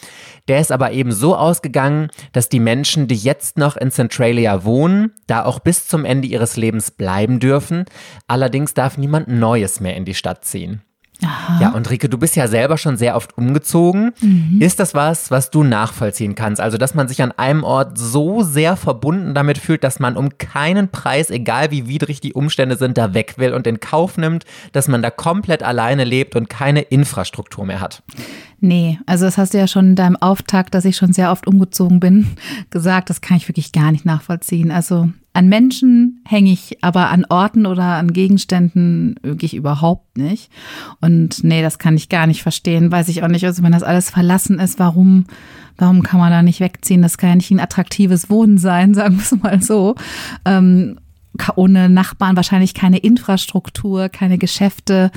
Der 0.47 0.59
ist 0.59 0.71
aber 0.71 0.91
eben 0.91 1.11
so 1.11 1.35
ausgegangen, 1.35 2.09
dass 2.33 2.49
die 2.49 2.59
Menschen, 2.59 3.07
die 3.07 3.15
jetzt 3.15 3.57
noch 3.57 3.77
in 3.77 3.91
Centralia 3.91 4.63
wohnen, 4.65 5.11
da 5.27 5.45
auch 5.45 5.59
bis 5.59 5.87
zum 5.87 6.03
Ende 6.05 6.27
ihres 6.27 6.57
Lebens 6.57 6.91
bleiben 6.91 7.39
dürfen. 7.39 7.85
Allerdings 8.27 8.73
darf 8.73 8.97
niemand 8.97 9.27
Neues 9.27 9.79
mehr 9.79 9.95
in 9.95 10.05
die 10.05 10.15
Stadt 10.15 10.43
ziehen. 10.43 10.81
Aha. 11.23 11.61
Ja, 11.61 11.69
und 11.69 11.89
Rike, 11.89 12.09
du 12.09 12.17
bist 12.17 12.35
ja 12.35 12.47
selber 12.47 12.77
schon 12.77 12.97
sehr 12.97 13.15
oft 13.15 13.37
umgezogen. 13.37 14.13
Mhm. 14.21 14.61
Ist 14.61 14.79
das 14.79 14.93
was, 14.93 15.31
was 15.31 15.49
du 15.49 15.63
nachvollziehen 15.63 16.35
kannst? 16.35 16.61
Also, 16.61 16.77
dass 16.77 16.93
man 16.93 17.07
sich 17.07 17.21
an 17.21 17.31
einem 17.31 17.63
Ort 17.63 17.97
so 17.97 18.43
sehr 18.43 18.75
verbunden 18.75 19.33
damit 19.33 19.57
fühlt, 19.57 19.83
dass 19.83 19.99
man 19.99 20.17
um 20.17 20.37
keinen 20.37 20.89
Preis, 20.89 21.29
egal 21.29 21.71
wie 21.71 21.87
widrig 21.87 22.21
die 22.21 22.33
Umstände 22.33 22.75
sind, 22.75 22.97
da 22.97 23.13
weg 23.13 23.35
will 23.37 23.53
und 23.53 23.67
in 23.67 23.79
Kauf 23.79 24.17
nimmt, 24.17 24.45
dass 24.71 24.87
man 24.87 25.01
da 25.01 25.09
komplett 25.09 25.63
alleine 25.63 26.03
lebt 26.03 26.35
und 26.35 26.49
keine 26.49 26.81
Infrastruktur 26.81 27.65
mehr 27.65 27.79
hat? 27.81 28.03
Nee, 28.65 28.97
also 29.05 29.25
das 29.25 29.37
hast 29.37 29.53
du 29.53 29.57
ja 29.57 29.67
schon 29.67 29.87
in 29.87 29.95
deinem 29.97 30.15
Auftakt, 30.15 30.73
dass 30.73 30.85
ich 30.85 30.95
schon 30.95 31.11
sehr 31.11 31.33
oft 31.33 31.47
umgezogen 31.47 31.99
bin, 31.99 32.27
gesagt. 32.69 33.09
Das 33.09 33.19
kann 33.19 33.35
ich 33.35 33.49
wirklich 33.49 33.73
gar 33.73 33.91
nicht 33.91 34.05
nachvollziehen. 34.05 34.71
Also 34.71 35.09
an 35.33 35.49
Menschen 35.49 36.21
hänge 36.25 36.53
ich, 36.53 36.77
aber 36.81 37.09
an 37.09 37.25
Orten 37.27 37.65
oder 37.65 37.83
an 37.83 38.13
Gegenständen 38.13 39.19
wirklich 39.21 39.53
überhaupt 39.53 40.17
nicht. 40.17 40.49
Und 41.01 41.43
nee, 41.43 41.61
das 41.61 41.77
kann 41.77 41.97
ich 41.97 42.07
gar 42.07 42.25
nicht 42.25 42.41
verstehen. 42.41 42.89
Weiß 42.89 43.09
ich 43.09 43.21
auch 43.21 43.27
nicht. 43.27 43.43
Also 43.45 43.63
wenn 43.63 43.73
das 43.73 43.83
alles 43.83 44.09
verlassen 44.09 44.59
ist, 44.59 44.79
warum, 44.79 45.25
warum 45.75 46.01
kann 46.01 46.21
man 46.21 46.31
da 46.31 46.41
nicht 46.41 46.61
wegziehen? 46.61 47.01
Das 47.01 47.17
kann 47.17 47.31
ja 47.31 47.35
nicht 47.35 47.51
ein 47.51 47.59
attraktives 47.59 48.29
Wohnen 48.29 48.57
sein, 48.57 48.93
sagen 48.93 49.17
wir 49.17 49.23
es 49.23 49.43
mal 49.43 49.61
so. 49.61 49.95
Ähm, 50.45 50.99
ohne 51.57 51.89
Nachbarn 51.89 52.37
wahrscheinlich 52.37 52.73
keine 52.73 52.99
Infrastruktur, 52.99 54.07
keine 54.07 54.37
Geschäfte. 54.37 55.11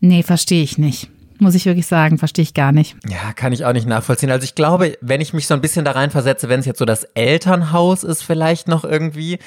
Nee, 0.00 0.22
verstehe 0.22 0.62
ich 0.62 0.76
nicht 0.76 1.08
muss 1.40 1.54
ich 1.54 1.66
wirklich 1.66 1.86
sagen, 1.86 2.18
verstehe 2.18 2.42
ich 2.42 2.54
gar 2.54 2.72
nicht. 2.72 2.96
Ja, 3.08 3.32
kann 3.34 3.52
ich 3.52 3.64
auch 3.64 3.72
nicht 3.72 3.86
nachvollziehen. 3.86 4.30
Also 4.30 4.44
ich 4.44 4.54
glaube, 4.54 4.96
wenn 5.00 5.20
ich 5.20 5.32
mich 5.32 5.46
so 5.46 5.54
ein 5.54 5.60
bisschen 5.60 5.84
da 5.84 5.92
rein 5.92 6.10
versetze, 6.10 6.48
wenn 6.48 6.60
es 6.60 6.66
jetzt 6.66 6.78
so 6.78 6.84
das 6.84 7.04
Elternhaus 7.04 8.04
ist, 8.04 8.22
vielleicht 8.22 8.68
noch 8.68 8.84
irgendwie. 8.84 9.38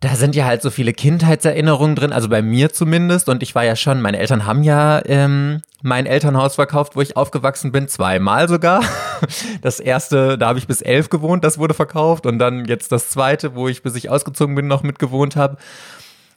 Da 0.00 0.14
sind 0.14 0.36
ja 0.36 0.44
halt 0.44 0.60
so 0.60 0.68
viele 0.68 0.92
Kindheitserinnerungen 0.92 1.96
drin, 1.96 2.12
also 2.12 2.28
bei 2.28 2.42
mir 2.42 2.70
zumindest. 2.70 3.30
Und 3.30 3.42
ich 3.42 3.54
war 3.54 3.64
ja 3.64 3.76
schon, 3.76 4.02
meine 4.02 4.18
Eltern 4.18 4.44
haben 4.44 4.62
ja 4.62 5.00
ähm, 5.06 5.62
mein 5.82 6.04
Elternhaus 6.04 6.56
verkauft, 6.56 6.96
wo 6.96 7.00
ich 7.00 7.16
aufgewachsen 7.16 7.72
bin, 7.72 7.88
zweimal 7.88 8.48
sogar. 8.48 8.82
Das 9.62 9.80
erste, 9.80 10.36
da 10.36 10.48
habe 10.48 10.58
ich 10.58 10.66
bis 10.66 10.82
elf 10.82 11.08
gewohnt, 11.08 11.42
das 11.42 11.56
wurde 11.56 11.72
verkauft. 11.72 12.26
Und 12.26 12.38
dann 12.38 12.66
jetzt 12.66 12.92
das 12.92 13.08
zweite, 13.08 13.54
wo 13.54 13.66
ich, 13.66 13.82
bis 13.82 13.94
ich 13.94 14.10
ausgezogen 14.10 14.54
bin, 14.54 14.66
noch 14.66 14.82
mitgewohnt 14.82 15.36
habe 15.36 15.56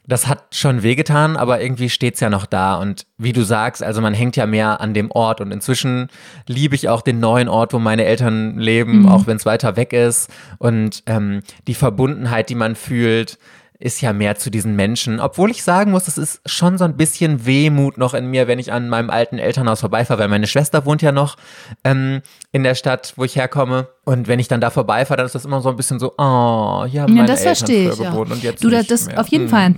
das 0.09 0.27
hat 0.27 0.55
schon 0.55 0.81
wehgetan, 0.81 1.37
aber 1.37 1.61
irgendwie 1.61 1.89
steht's 1.89 2.19
ja 2.19 2.29
noch 2.29 2.47
da. 2.47 2.75
Und 2.75 3.05
wie 3.17 3.31
du 3.31 3.43
sagst, 3.43 3.83
also 3.83 4.01
man 4.01 4.15
hängt 4.15 4.35
ja 4.35 4.47
mehr 4.47 4.81
an 4.81 4.95
dem 4.95 5.11
Ort. 5.11 5.39
Und 5.39 5.51
inzwischen 5.51 6.09
liebe 6.47 6.75
ich 6.75 6.89
auch 6.89 7.01
den 7.01 7.19
neuen 7.19 7.47
Ort, 7.47 7.73
wo 7.73 7.79
meine 7.79 8.05
Eltern 8.05 8.57
leben, 8.57 9.01
mhm. 9.01 9.07
auch 9.07 9.27
wenn 9.27 9.37
es 9.37 9.45
weiter 9.45 9.75
weg 9.75 9.93
ist. 9.93 10.29
Und 10.57 11.03
ähm, 11.05 11.41
die 11.67 11.75
Verbundenheit, 11.75 12.49
die 12.49 12.55
man 12.55 12.75
fühlt, 12.75 13.37
ist 13.77 14.01
ja 14.01 14.11
mehr 14.11 14.35
zu 14.35 14.49
diesen 14.49 14.75
Menschen. 14.75 15.19
Obwohl 15.19 15.51
ich 15.51 15.63
sagen 15.63 15.91
muss, 15.91 16.07
es 16.07 16.17
ist 16.17 16.41
schon 16.45 16.77
so 16.77 16.85
ein 16.85 16.97
bisschen 16.97 17.45
Wehmut 17.45 17.97
noch 17.97 18.13
in 18.13 18.25
mir, 18.25 18.47
wenn 18.47 18.59
ich 18.59 18.73
an 18.73 18.89
meinem 18.89 19.09
alten 19.09 19.37
Elternhaus 19.37 19.79
vorbeifahre, 19.79 20.19
weil 20.19 20.27
meine 20.27 20.47
Schwester 20.47 20.85
wohnt 20.85 21.01
ja 21.01 21.11
noch 21.11 21.37
ähm, 21.85 22.21
in 22.51 22.63
der 22.63 22.75
Stadt, 22.75 23.13
wo 23.15 23.23
ich 23.23 23.37
herkomme. 23.37 23.87
Und 24.03 24.27
wenn 24.27 24.39
ich 24.39 24.49
dann 24.49 24.59
da 24.59 24.69
vorbeifahre, 24.69 25.17
dann 25.17 25.27
ist 25.27 25.35
das 25.35 25.45
immer 25.45 25.61
so 25.61 25.69
ein 25.69 25.77
bisschen 25.77 25.99
so, 25.99 26.13
oh, 26.17 26.85
ja, 26.89 27.07
meine 27.07 27.19
ja, 27.19 27.25
das 27.25 27.39
Eltern 27.41 27.55
verstehe 27.55 27.91
ich, 27.91 27.99
ja. 27.99 28.11
und 28.11 28.43
jetzt 28.43 28.63
Du, 28.63 28.69
das 28.69 29.05
mehr. 29.05 29.19
auf 29.19 29.27
jeden 29.27 29.45
hm. 29.45 29.49
Fall. 29.49 29.75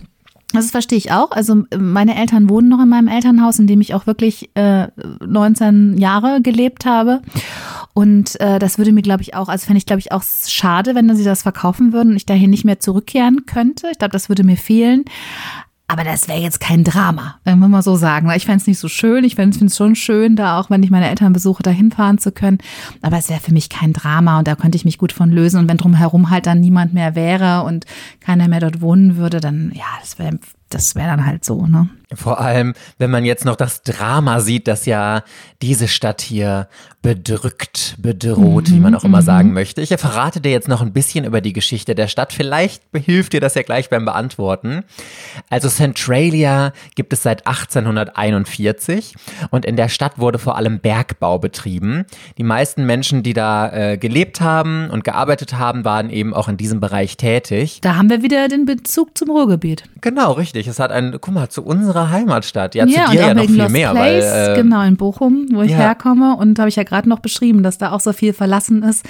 Das 0.54 0.72
verstehe 0.72 0.98
ich 0.98 1.12
auch. 1.12 1.32
Also 1.32 1.64
meine 1.78 2.16
Eltern 2.16 2.50
wohnen 2.50 2.70
noch 2.70 2.82
in 2.82 2.90
meinem 2.90 3.08
Elternhaus, 3.08 3.60
in 3.60 3.68
dem 3.68 3.82
ich 3.82 3.94
auch 3.94 4.08
wirklich 4.08 4.50
äh, 4.56 4.88
19 5.26 5.98
Jahre 5.98 6.42
gelebt 6.42 6.86
habe. 6.86 7.22
Und 7.94 8.40
äh, 8.40 8.60
das 8.60 8.78
würde 8.78 8.92
mir, 8.92 9.02
glaube 9.02 9.22
ich, 9.22 9.36
auch, 9.36 9.50
also 9.50 9.66
fände 9.66 9.78
ich, 9.78 9.86
glaube 9.86 10.00
ich, 10.00 10.12
auch 10.12 10.24
schade, 10.24 10.96
wenn 10.96 11.14
sie 11.16 11.24
das 11.24 11.44
verkaufen 11.44 11.92
würden 11.92 12.12
und 12.12 12.16
ich 12.16 12.26
dahin 12.26 12.50
nicht 12.50 12.64
mehr 12.64 12.80
zurückkehren 12.80 13.46
könnte. 13.46 13.90
Ich 13.92 14.00
glaube, 14.00 14.14
das 14.14 14.30
würde 14.30 14.44
mir 14.44 14.58
fehlen. 14.58 15.06
Aber 15.92 16.06
das 16.06 16.30
wäre 16.30 16.40
jetzt 16.40 16.62
kein 16.62 16.86
Drama, 16.86 17.36
wenn 17.44 17.60
wir 17.60 17.68
mal 17.68 17.82
so 17.82 17.98
sagen. 17.98 18.32
Ich 18.32 18.46
fände 18.46 18.62
es 18.62 18.68
nicht 18.68 18.80
so 18.80 18.88
schön. 18.88 19.26
Ich 19.26 19.36
finde 19.36 19.66
es 19.66 19.76
schon 19.76 19.96
schön, 19.96 20.38
da 20.38 20.58
auch, 20.58 20.70
wenn 20.70 20.84
ich 20.84 20.90
meine 20.90 21.10
Eltern 21.10 21.34
besuche, 21.34 21.64
da 21.64 21.70
hinfahren 21.70 22.18
zu 22.18 22.32
können. 22.32 22.60
Aber 23.02 23.18
es 23.18 23.28
wäre 23.28 23.42
für 23.42 23.52
mich 23.52 23.68
kein 23.68 23.92
Drama 23.92 24.40
und 24.40 24.48
da 24.48 24.56
könnte 24.56 24.78
ich 24.78 24.86
mich 24.86 24.98
gut 24.98 25.12
von 25.12 25.30
lösen. 25.34 25.60
Und 25.60 25.68
wenn 25.68 25.76
drumherum 25.76 26.30
halt 26.30 26.48
dann 26.48 26.62
niemand 26.62 26.94
mehr 26.94 27.14
wäre 27.16 27.64
und 27.64 27.84
keiner 28.22 28.48
mehr 28.48 28.62
dort 28.62 28.80
wohnen 28.80 29.18
würde, 29.18 29.42
dann 29.42 29.74
ja, 29.76 29.84
das 30.00 30.18
wäre 30.18 30.40
das 30.74 30.96
wäre 30.96 31.08
dann 31.08 31.26
halt 31.26 31.46
so, 31.46 31.66
ne? 31.66 31.90
Vor 32.14 32.42
allem, 32.42 32.74
wenn 32.98 33.10
man 33.10 33.24
jetzt 33.24 33.46
noch 33.46 33.56
das 33.56 33.84
Drama 33.84 34.42
sieht, 34.42 34.68
das 34.68 34.86
ja 34.86 35.24
diese 35.62 35.88
Stadt 35.88 36.22
hier 36.22 36.68
bedrückt, 37.02 37.96
bedroht, 38.00 38.70
mhm, 38.70 38.74
wie 38.74 38.80
man 38.80 38.96
auch 38.96 39.04
immer 39.04 39.22
mhm. 39.22 39.26
sagen 39.26 39.54
möchte. 39.54 39.82
Ich 39.82 39.90
verrate 39.90 40.42
dir 40.42 40.52
jetzt 40.52 40.68
noch 40.68 40.82
ein 40.82 40.92
bisschen 40.92 41.24
über 41.26 41.42
die 41.42 41.54
Geschichte 41.54 41.96
der 41.96 42.08
Stadt. 42.08 42.34
Vielleicht 42.34 42.84
hilft 42.94 43.34
dir 43.34 43.40
das 43.40 43.56
ja 43.56 43.64
gleich 43.64 43.90
beim 43.90 44.06
Beantworten. 44.06 44.84
Also 45.50 45.70
Centralia 45.70 46.74
gibt 46.96 47.14
es 47.14 47.24
seit 47.24 47.48
1841 47.48 49.16
und 49.50 49.66
in 49.66 49.78
der 49.78 49.90
Stadt 49.90 50.20
wurde 50.20 50.38
vor 50.38 50.58
allem 50.58 50.80
Bergbau 50.80 51.40
betrieben. 51.40 52.06
Die 52.38 52.44
meisten 52.44 52.86
Menschen, 52.86 53.24
die 53.24 53.34
da 53.34 53.72
äh, 53.72 53.98
gelebt 53.98 54.42
haben 54.42 54.90
und 54.90 55.04
gearbeitet 55.04 55.58
haben, 55.58 55.86
waren 55.86 56.10
eben 56.10 56.34
auch 56.34 56.50
in 56.50 56.58
diesem 56.58 56.82
Bereich 56.82 57.18
tätig. 57.18 57.80
Da 57.82 57.96
haben 57.96 58.10
wir 58.10 58.22
wieder 58.22 58.48
den 58.48 58.66
Bezug 58.66 59.18
zum 59.18 59.30
Ruhrgebiet. 59.32 59.86
Genau, 60.02 60.34
richtig. 60.34 60.61
Es 60.68 60.80
hat 60.80 60.92
ein, 60.92 61.18
guck 61.20 61.34
mal, 61.34 61.50
zu 61.50 61.64
unserer 61.64 62.10
Heimatstadt. 62.10 62.76
Ja, 62.76 62.86
ja 62.86 63.06
zu 63.06 63.12
dir 63.12 63.22
ja 63.22 63.34
noch 63.34 63.46
viel 63.46 63.58
Lost 63.58 63.72
mehr. 63.72 63.92
Place, 63.92 64.26
weil, 64.26 64.54
äh, 64.54 64.62
genau, 64.62 64.82
in 64.82 64.98
Bochum, 64.98 65.48
wo 65.52 65.62
ich 65.62 65.72
ja. 65.72 65.78
herkomme 65.78 66.36
und 66.36 66.58
habe 66.60 66.70
ich 66.70 66.76
ja 66.76 66.84
gerade 66.84 67.08
noch 67.10 67.20
beschrieben, 67.20 67.64
dass 67.64 67.78
da 67.78 67.92
auch 67.92 68.00
so 68.00 68.14
viel 68.14 68.34
verlassen 68.34 68.84
ist, 68.84 69.06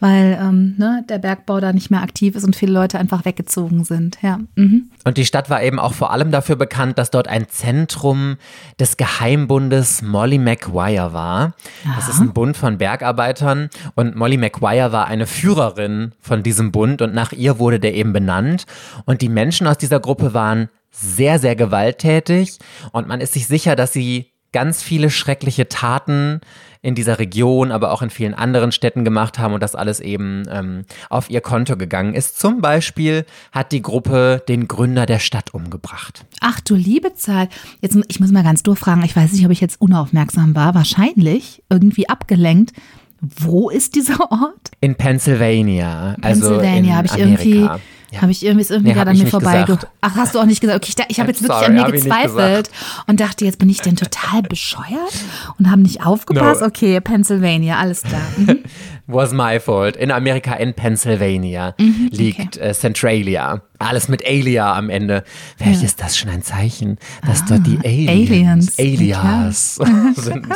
weil 0.00 0.38
ähm, 0.40 0.74
ne, 0.78 1.04
der 1.08 1.18
Bergbau 1.18 1.60
da 1.60 1.72
nicht 1.72 1.90
mehr 1.90 2.02
aktiv 2.02 2.36
ist 2.36 2.44
und 2.44 2.56
viele 2.56 2.72
Leute 2.72 2.98
einfach 2.98 3.24
weggezogen 3.24 3.84
sind. 3.84 4.18
Ja. 4.22 4.40
Mhm. 4.56 4.90
Und 5.04 5.16
die 5.16 5.24
Stadt 5.24 5.50
war 5.50 5.62
eben 5.62 5.78
auch 5.78 5.94
vor 5.94 6.12
allem 6.12 6.30
dafür 6.30 6.56
bekannt, 6.56 6.98
dass 6.98 7.10
dort 7.10 7.28
ein 7.28 7.46
Zentrum 7.48 8.36
des 8.80 8.96
Geheimbundes 8.96 10.02
Molly 10.02 10.38
Maguire 10.38 11.12
war. 11.12 11.54
Ja. 11.84 11.92
Das 11.96 12.08
ist 12.08 12.20
ein 12.20 12.32
Bund 12.32 12.56
von 12.56 12.78
Bergarbeitern 12.78 13.70
und 13.94 14.16
Molly 14.16 14.36
Maguire 14.36 14.92
war 14.92 15.06
eine 15.06 15.26
Führerin 15.26 16.12
von 16.20 16.42
diesem 16.42 16.72
Bund 16.72 17.02
und 17.02 17.14
nach 17.14 17.32
ihr 17.32 17.58
wurde 17.58 17.80
der 17.80 17.94
eben 17.94 18.12
benannt. 18.12 18.66
Und 19.04 19.20
die 19.20 19.28
Menschen 19.28 19.66
aus 19.66 19.78
dieser 19.78 20.00
Gruppe 20.00 20.34
waren 20.34 20.68
sehr, 20.94 21.38
sehr 21.38 21.56
gewalttätig 21.56 22.58
und 22.92 23.08
man 23.08 23.20
ist 23.20 23.32
sich 23.32 23.46
sicher, 23.46 23.76
dass 23.76 23.92
sie 23.92 24.32
ganz 24.52 24.82
viele 24.82 25.10
schreckliche 25.10 25.68
Taten 25.68 26.40
in 26.80 26.94
dieser 26.94 27.18
Region, 27.18 27.72
aber 27.72 27.90
auch 27.90 28.02
in 28.02 28.10
vielen 28.10 28.34
anderen 28.34 28.70
Städten 28.70 29.04
gemacht 29.04 29.38
haben 29.38 29.52
und 29.52 29.62
das 29.62 29.74
alles 29.74 29.98
eben 30.00 30.44
ähm, 30.48 30.84
auf 31.10 31.28
ihr 31.28 31.40
Konto 31.40 31.76
gegangen 31.76 32.14
ist. 32.14 32.38
Zum 32.38 32.60
Beispiel 32.60 33.24
hat 33.52 33.72
die 33.72 33.82
Gruppe 33.82 34.44
den 34.46 34.68
Gründer 34.68 35.06
der 35.06 35.18
Stadt 35.18 35.54
umgebracht. 35.54 36.24
Ach 36.40 36.60
du 36.60 36.76
liebe 36.76 37.14
Zeit. 37.14 37.48
Jetzt, 37.80 37.98
ich 38.08 38.20
muss 38.20 38.30
mal 38.30 38.44
ganz 38.44 38.62
durchfragen, 38.62 39.02
ich 39.02 39.16
weiß 39.16 39.32
nicht, 39.32 39.44
ob 39.44 39.50
ich 39.50 39.60
jetzt 39.60 39.80
unaufmerksam 39.80 40.54
war. 40.54 40.74
Wahrscheinlich 40.74 41.64
irgendwie 41.68 42.08
abgelenkt. 42.08 42.72
Wo 43.20 43.70
ist 43.70 43.94
dieser 43.94 44.30
Ort? 44.30 44.70
In 44.80 44.94
Pennsylvania. 44.94 46.14
Pennsylvania 46.20 46.98
also 46.98 46.98
habe 46.98 47.06
ich 47.06 47.12
Amerika. 47.14 47.42
irgendwie. 47.42 47.82
Ja. 48.14 48.22
Habe 48.22 48.32
ich 48.32 48.44
irgendwie, 48.44 48.62
ist 48.62 48.70
irgendwie 48.70 48.90
Nee, 48.90 48.94
gerade 48.94 49.10
an 49.10 49.16
ich 49.16 49.24
mir 49.24 49.30
vorbei. 49.30 49.64
Ach, 50.00 50.16
hast 50.16 50.34
du 50.34 50.38
auch 50.40 50.44
nicht 50.44 50.60
gesagt. 50.60 50.84
Okay, 50.84 50.94
ich, 50.96 51.04
ich 51.10 51.20
habe 51.20 51.30
jetzt 51.30 51.42
wirklich 51.42 51.58
Sorry, 51.58 51.78
an 51.78 51.88
mir 51.88 51.94
ich 51.94 52.02
gezweifelt 52.04 52.70
und 53.06 53.20
dachte, 53.20 53.44
jetzt 53.44 53.58
bin 53.58 53.68
ich 53.68 53.80
denn 53.80 53.96
total 53.96 54.42
bescheuert 54.42 55.14
und 55.58 55.70
haben 55.70 55.82
nicht 55.82 56.04
aufgepasst. 56.04 56.60
No. 56.60 56.66
Okay, 56.66 57.00
Pennsylvania, 57.00 57.78
alles 57.78 58.02
klar. 58.02 58.20
Mhm. 58.36 58.58
Was 59.06 59.32
my 59.32 59.60
fault. 59.60 59.96
In 59.96 60.10
Amerika, 60.10 60.54
in 60.54 60.72
Pennsylvania, 60.72 61.74
Mhm, 61.78 62.08
liegt 62.10 62.56
äh, 62.56 62.72
Centralia. 62.72 63.60
Alles 63.78 64.08
mit 64.08 64.26
Alia 64.26 64.72
am 64.74 64.88
Ende. 64.88 65.24
Vielleicht 65.58 65.82
ist 65.82 66.00
das 66.00 66.16
schon 66.16 66.30
ein 66.30 66.42
Zeichen, 66.42 66.96
dass 67.26 67.44
dort 67.44 67.66
die 67.66 67.78
Aliens, 67.84 68.78
Aliens, 68.78 68.78
Alias 68.78 69.74
sind. 70.16 70.46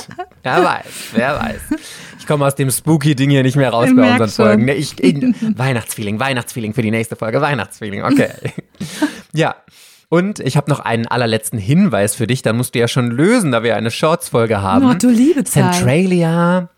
Wer 0.43 0.65
weiß, 0.65 0.85
wer 1.12 1.35
weiß. 1.38 1.61
Ich 2.21 2.27
komme 2.27 2.47
aus 2.47 2.55
dem 2.55 2.71
Spooky-Ding 2.71 3.29
hier 3.29 3.43
nicht 3.43 3.57
mehr 3.57 3.71
raus 3.71 3.88
Ich 3.91 3.97
bei 3.97 4.12
unseren 4.12 4.29
schon. 4.31 4.47
Folgen. 4.47 4.69
Ich, 4.69 4.99
in, 5.03 5.35
Weihnachtsfeeling, 5.57 6.19
Weihnachtsfeeling 6.19 6.73
für 6.73 6.83
die 6.83 6.91
nächste 6.91 7.17
Folge. 7.17 7.41
Weihnachtsfeeling, 7.49 8.05
okay. 8.05 8.31
ja. 9.33 9.57
Und 10.11 10.40
ich 10.40 10.57
habe 10.57 10.71
noch 10.71 10.81
einen 10.81 11.07
allerletzten 11.07 11.59
Hinweis 11.59 12.14
für 12.14 12.26
dich. 12.26 12.43
Dann 12.43 12.57
musst 12.57 12.75
du 12.75 12.78
ja 12.78 12.88
schon 12.88 13.11
lösen, 13.11 13.52
da 13.52 13.62
wir 13.62 13.76
eine 13.76 13.90
Shorts-Folge 13.90 14.62
haben. 14.62 14.87
Oh, 14.87 14.95
du 14.95 15.09
liebe 15.09 15.45
Zeit. 15.45 15.75
Centralia 15.75 16.69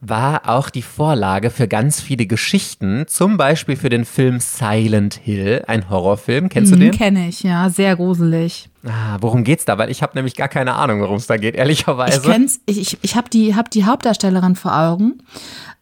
war 0.00 0.48
auch 0.48 0.70
die 0.70 0.82
Vorlage 0.82 1.50
für 1.50 1.68
ganz 1.68 2.00
viele 2.00 2.24
Geschichten, 2.26 3.04
zum 3.06 3.36
Beispiel 3.36 3.76
für 3.76 3.90
den 3.90 4.06
Film 4.06 4.40
Silent 4.40 5.14
Hill, 5.14 5.62
ein 5.66 5.90
Horrorfilm. 5.90 6.48
Kennst 6.48 6.72
du 6.72 6.76
den? 6.76 6.92
Kenne 6.92 7.28
ich, 7.28 7.42
ja, 7.42 7.68
sehr 7.68 7.96
gruselig. 7.96 8.70
Ah, 8.86 9.18
worum 9.20 9.44
geht's 9.44 9.66
da? 9.66 9.76
Weil 9.76 9.90
ich 9.90 10.02
habe 10.02 10.12
nämlich 10.14 10.36
gar 10.36 10.48
keine 10.48 10.74
Ahnung, 10.74 11.00
worum 11.00 11.16
es 11.16 11.26
da 11.26 11.36
geht, 11.36 11.54
ehrlicherweise. 11.54 12.16
Ich 12.16 12.22
kenn's, 12.22 12.60
ich, 12.64 12.80
ich, 12.80 12.98
ich 13.02 13.14
habe 13.14 13.28
die, 13.28 13.54
hab 13.54 13.70
die 13.70 13.84
Hauptdarstellerin 13.84 14.56
vor 14.56 14.74
Augen. 14.74 15.18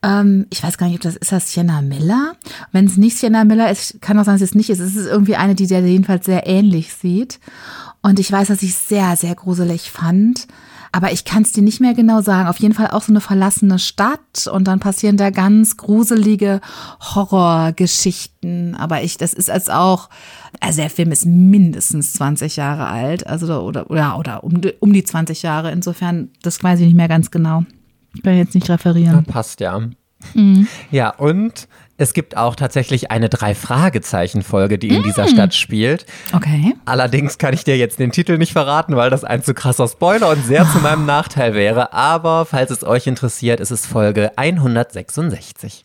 Ähm, 0.03 0.47
ich 0.51 0.63
weiß 0.63 0.79
gar 0.79 0.87
nicht, 0.87 0.97
ob 0.97 1.03
das 1.03 1.17
ist 1.17 1.33
das 1.33 1.53
Sienna 1.53 1.81
Miller. 1.83 2.35
Wenn 2.73 2.87
es 2.87 2.97
nicht 2.97 3.19
Sienna 3.19 3.45
Miller 3.45 3.71
ist, 3.71 4.01
kann 4.01 4.19
auch 4.19 4.25
sein, 4.25 4.35
dass 4.35 4.43
es 4.43 4.55
nicht 4.55 4.71
ist. 4.71 4.81
Es 4.81 4.97
ist 4.97 5.07
irgendwie 5.07 5.37
eine, 5.37 5.55
die 5.55 5.67
der 5.67 5.81
jedenfalls 5.81 6.27
sehr 6.27 6.47
ähnlich 6.47 6.93
sieht. 6.95 7.41
Und 8.01 8.21
ich 8.21 8.31
weiß, 8.31 8.49
dass 8.49 8.63
ich 8.63 8.75
sehr, 8.75 9.17
sehr 9.17 9.35
gruselig 9.35 9.91
fand. 9.91 10.47
Aber 10.93 11.13
ich 11.13 11.25
kann 11.25 11.43
es 11.43 11.53
dir 11.53 11.63
nicht 11.63 11.81
mehr 11.81 11.95
genau 11.95 12.23
sagen. 12.23 12.49
Auf 12.49 12.61
jeden 12.61 12.75
Fall 12.75 12.89
auch 12.89 13.03
so 13.03 13.13
eine 13.13 13.21
verlassene 13.21 13.79
Stadt 13.79 14.47
und 14.51 14.65
dann 14.65 14.81
passieren 14.81 15.17
da 15.17 15.31
ganz 15.31 15.77
gruselige 15.77 16.61
Horrorgeschichten. 17.01 18.75
Aber 18.75 19.03
ich, 19.03 19.19
das 19.19 19.35
ist 19.35 19.51
als 19.51 19.69
auch, 19.69 20.09
also 20.61 20.81
der 20.81 20.91
Film 20.91 21.13
ist 21.13 21.27
mindestens 21.27 22.15
20 22.15 22.57
Jahre 22.57 22.87
alt, 22.87 23.27
also 23.27 23.61
oder 23.61 23.91
oder, 23.91 24.19
oder 24.19 24.45
um, 24.45 24.61
um 24.81 24.93
die 24.93 25.05
20 25.05 25.43
Jahre. 25.43 25.73
Insofern, 25.73 26.31
das 26.43 26.63
weiß 26.63 26.81
ich 26.81 26.87
nicht 26.87 26.97
mehr 26.97 27.09
ganz 27.09 27.31
genau. 27.31 27.65
Ich 28.15 28.23
kann 28.23 28.37
jetzt 28.37 28.55
nicht 28.55 28.69
referieren. 28.69 29.25
Passt 29.25 29.61
ja. 29.61 29.81
Mhm. 30.35 30.67
Ja, 30.91 31.11
und 31.11 31.69
es 31.97 32.13
gibt 32.13 32.37
auch 32.37 32.57
tatsächlich 32.57 33.11
eine 33.11 33.29
Drei-Fragezeichen-Folge, 33.29 34.79
die 34.79 34.89
in 34.89 35.03
dieser 35.03 35.25
Mhm. 35.25 35.29
Stadt 35.29 35.55
spielt. 35.55 36.07
Okay. 36.33 36.75
Allerdings 36.85 37.39
kann 37.39 37.55
ich 37.55 37.65
dir 37.65 37.77
jetzt 37.77 37.99
den 37.99 38.11
Titel 38.13 38.39
nicht 38.39 38.53
verraten, 38.53 38.97
weil 38.97 39.11
das 39.11 39.25
ein 39.25 39.43
zu 39.43 39.55
krasser 39.55 39.87
Spoiler 39.89 40.29
und 40.31 40.45
sehr 40.45 40.69
zu 40.71 40.79
meinem 40.79 41.07
Nachteil 41.07 41.55
wäre. 41.55 41.93
Aber 41.93 42.47
falls 42.47 42.71
es 42.71 42.83
euch 42.85 43.07
interessiert, 43.07 43.61
ist 43.61 43.71
es 43.71 43.87
Folge 43.87 44.33
166. 44.37 45.85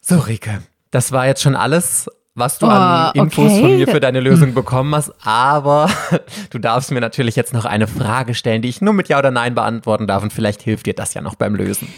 So, 0.00 0.18
Rike, 0.18 0.62
das 0.90 1.12
war 1.12 1.26
jetzt 1.26 1.42
schon 1.42 1.54
alles, 1.56 2.08
was 2.34 2.58
du 2.58 2.66
an 2.66 3.12
Oh, 3.14 3.22
Infos 3.22 3.50
okay. 3.52 3.60
von 3.60 3.76
mir 3.76 3.86
für 3.88 4.00
deine 4.00 4.20
Lösung 4.20 4.54
bekommen 4.54 4.94
hast. 4.94 5.12
Aber 5.24 5.90
du 6.50 6.58
darfst 6.58 6.90
mir 6.90 7.00
natürlich 7.00 7.36
jetzt 7.36 7.52
noch 7.52 7.64
eine 7.64 7.86
Frage 7.86 8.34
stellen, 8.34 8.62
die 8.62 8.68
ich 8.68 8.80
nur 8.80 8.94
mit 8.94 9.08
Ja 9.08 9.18
oder 9.18 9.30
Nein 9.30 9.54
beantworten 9.54 10.06
darf. 10.06 10.22
Und 10.22 10.32
vielleicht 10.32 10.62
hilft 10.62 10.86
dir 10.86 10.94
das 10.94 11.14
ja 11.14 11.20
noch 11.20 11.34
beim 11.34 11.54
Lösen. 11.54 11.88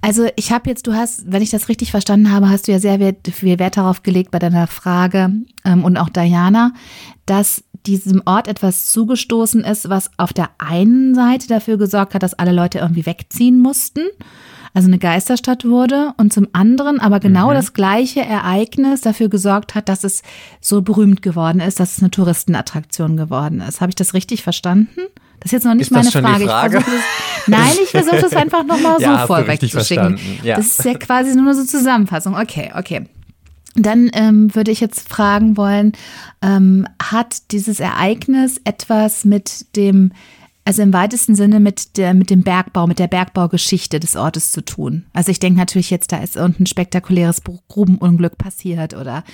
Also 0.00 0.28
ich 0.36 0.52
habe 0.52 0.68
jetzt, 0.68 0.86
du 0.86 0.94
hast, 0.94 1.30
wenn 1.30 1.42
ich 1.42 1.50
das 1.50 1.68
richtig 1.68 1.90
verstanden 1.90 2.30
habe, 2.32 2.48
hast 2.48 2.68
du 2.68 2.72
ja 2.72 2.78
sehr 2.78 3.00
wert, 3.00 3.28
viel 3.32 3.58
Wert 3.58 3.76
darauf 3.76 4.02
gelegt 4.02 4.30
bei 4.30 4.38
deiner 4.38 4.66
Frage 4.66 5.30
ähm, 5.64 5.84
und 5.84 5.96
auch 5.96 6.08
Diana, 6.08 6.72
dass 7.26 7.64
diesem 7.86 8.22
Ort 8.24 8.48
etwas 8.48 8.86
zugestoßen 8.90 9.64
ist, 9.64 9.88
was 9.88 10.10
auf 10.18 10.32
der 10.32 10.50
einen 10.58 11.14
Seite 11.14 11.48
dafür 11.48 11.78
gesorgt 11.78 12.14
hat, 12.14 12.22
dass 12.22 12.34
alle 12.34 12.52
Leute 12.52 12.78
irgendwie 12.78 13.06
wegziehen 13.06 13.60
mussten, 13.60 14.02
also 14.78 14.86
eine 14.86 14.98
Geisterstadt 15.00 15.64
wurde 15.64 16.14
und 16.18 16.32
zum 16.32 16.46
anderen 16.52 17.00
aber 17.00 17.18
genau 17.18 17.52
das 17.52 17.72
gleiche 17.72 18.20
Ereignis 18.20 19.00
dafür 19.00 19.28
gesorgt 19.28 19.74
hat, 19.74 19.88
dass 19.88 20.04
es 20.04 20.22
so 20.60 20.82
berühmt 20.82 21.20
geworden 21.20 21.58
ist, 21.58 21.80
dass 21.80 21.96
es 21.96 21.98
eine 21.98 22.12
Touristenattraktion 22.12 23.16
geworden 23.16 23.60
ist. 23.60 23.80
Habe 23.80 23.90
ich 23.90 23.96
das 23.96 24.14
richtig 24.14 24.44
verstanden? 24.44 25.00
Das 25.40 25.46
ist 25.46 25.52
jetzt 25.52 25.64
noch 25.64 25.74
nicht 25.74 25.90
meine 25.90 26.08
Frage. 26.12 26.44
Frage? 26.44 26.78
Ich 26.78 26.84
das, 26.84 26.94
nein, 27.48 27.72
ich 27.82 27.90
versuche 27.90 28.20
das 28.20 28.32
einfach 28.36 28.62
nochmal 28.62 28.98
so 28.98 29.02
Ja, 29.02 29.26
vorweg 29.26 29.68
zu 29.68 29.84
schicken. 29.84 30.16
ja. 30.44 30.54
Das 30.54 30.66
ist 30.78 30.84
ja 30.84 30.94
quasi 30.94 31.34
nur 31.34 31.54
so 31.54 31.64
Zusammenfassung. 31.64 32.36
Okay, 32.36 32.70
okay. 32.76 33.06
Dann 33.74 34.10
ähm, 34.12 34.54
würde 34.54 34.70
ich 34.70 34.78
jetzt 34.78 35.08
fragen 35.08 35.56
wollen, 35.56 35.90
ähm, 36.40 36.86
hat 37.02 37.50
dieses 37.50 37.80
Ereignis 37.80 38.60
etwas 38.62 39.24
mit 39.24 39.74
dem, 39.74 40.12
also 40.68 40.82
im 40.82 40.92
weitesten 40.92 41.34
Sinne 41.34 41.60
mit, 41.60 41.96
der, 41.96 42.12
mit 42.12 42.28
dem 42.28 42.42
Bergbau, 42.42 42.86
mit 42.86 42.98
der 42.98 43.06
Bergbaugeschichte 43.06 44.00
des 44.00 44.16
Ortes 44.16 44.52
zu 44.52 44.62
tun? 44.62 45.06
Also 45.14 45.30
ich 45.30 45.40
denke 45.40 45.58
natürlich 45.58 45.88
jetzt, 45.88 46.12
da 46.12 46.18
ist 46.18 46.36
irgendein 46.36 46.66
spektakuläres 46.66 47.40
Grubenunglück 47.68 48.36
passiert 48.36 48.92
oder 48.92 49.24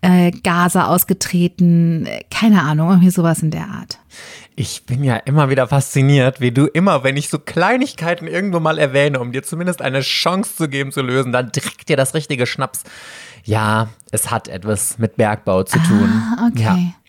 äh, 0.00 0.30
Gase 0.30 0.86
ausgetreten, 0.86 2.08
keine 2.30 2.62
Ahnung, 2.62 2.88
irgendwie 2.88 3.10
sowas 3.10 3.42
in 3.42 3.50
der 3.50 3.68
Art. 3.68 3.98
Ich 4.56 4.86
bin 4.86 5.04
ja 5.04 5.16
immer 5.16 5.50
wieder 5.50 5.68
fasziniert, 5.68 6.40
wie 6.40 6.50
du 6.50 6.64
immer, 6.64 7.04
wenn 7.04 7.18
ich 7.18 7.28
so 7.28 7.38
Kleinigkeiten 7.38 8.26
irgendwo 8.26 8.58
mal 8.58 8.78
erwähne, 8.78 9.20
um 9.20 9.32
dir 9.32 9.42
zumindest 9.42 9.82
eine 9.82 10.00
Chance 10.00 10.56
zu 10.56 10.66
geben 10.66 10.92
zu 10.92 11.02
lösen, 11.02 11.30
dann 11.30 11.52
direkt 11.52 11.90
dir 11.90 11.98
das 11.98 12.14
richtige 12.14 12.46
Schnaps. 12.46 12.84
Ja, 13.44 13.90
es 14.12 14.30
hat 14.30 14.48
etwas 14.48 14.96
mit 14.96 15.16
Bergbau 15.16 15.62
zu 15.62 15.78
tun. 15.78 16.08
Ah, 16.10 16.48
okay. 16.48 16.62
Ja. 16.62 16.99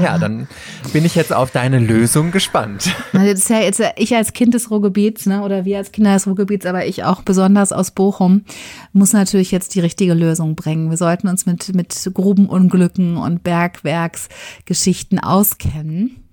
Ja, 0.00 0.18
dann 0.18 0.46
bin 0.92 1.04
ich 1.04 1.14
jetzt 1.14 1.32
auf 1.32 1.50
deine 1.50 1.78
Lösung 1.78 2.30
gespannt. 2.30 2.94
Na, 3.12 3.24
Das 3.24 3.40
ist 3.40 3.50
ja 3.50 3.60
jetzt 3.60 3.82
ich 3.96 4.14
als 4.14 4.32
Kind 4.32 4.54
des 4.54 4.70
Ruhrgebiets, 4.70 5.26
ne, 5.26 5.42
oder 5.42 5.64
wir 5.64 5.78
als 5.78 5.92
Kinder 5.92 6.14
des 6.14 6.26
Ruhrgebiets, 6.26 6.66
aber 6.66 6.86
ich 6.86 7.04
auch 7.04 7.22
besonders 7.22 7.72
aus 7.72 7.90
Bochum, 7.90 8.44
muss 8.92 9.12
natürlich 9.12 9.50
jetzt 9.50 9.74
die 9.74 9.80
richtige 9.80 10.14
Lösung 10.14 10.54
bringen. 10.54 10.90
Wir 10.90 10.96
sollten 10.96 11.28
uns 11.28 11.46
mit, 11.46 11.74
mit 11.74 12.10
Grubenunglücken 12.14 13.16
und 13.16 13.42
Bergwerksgeschichten 13.42 15.18
auskennen. 15.18 16.27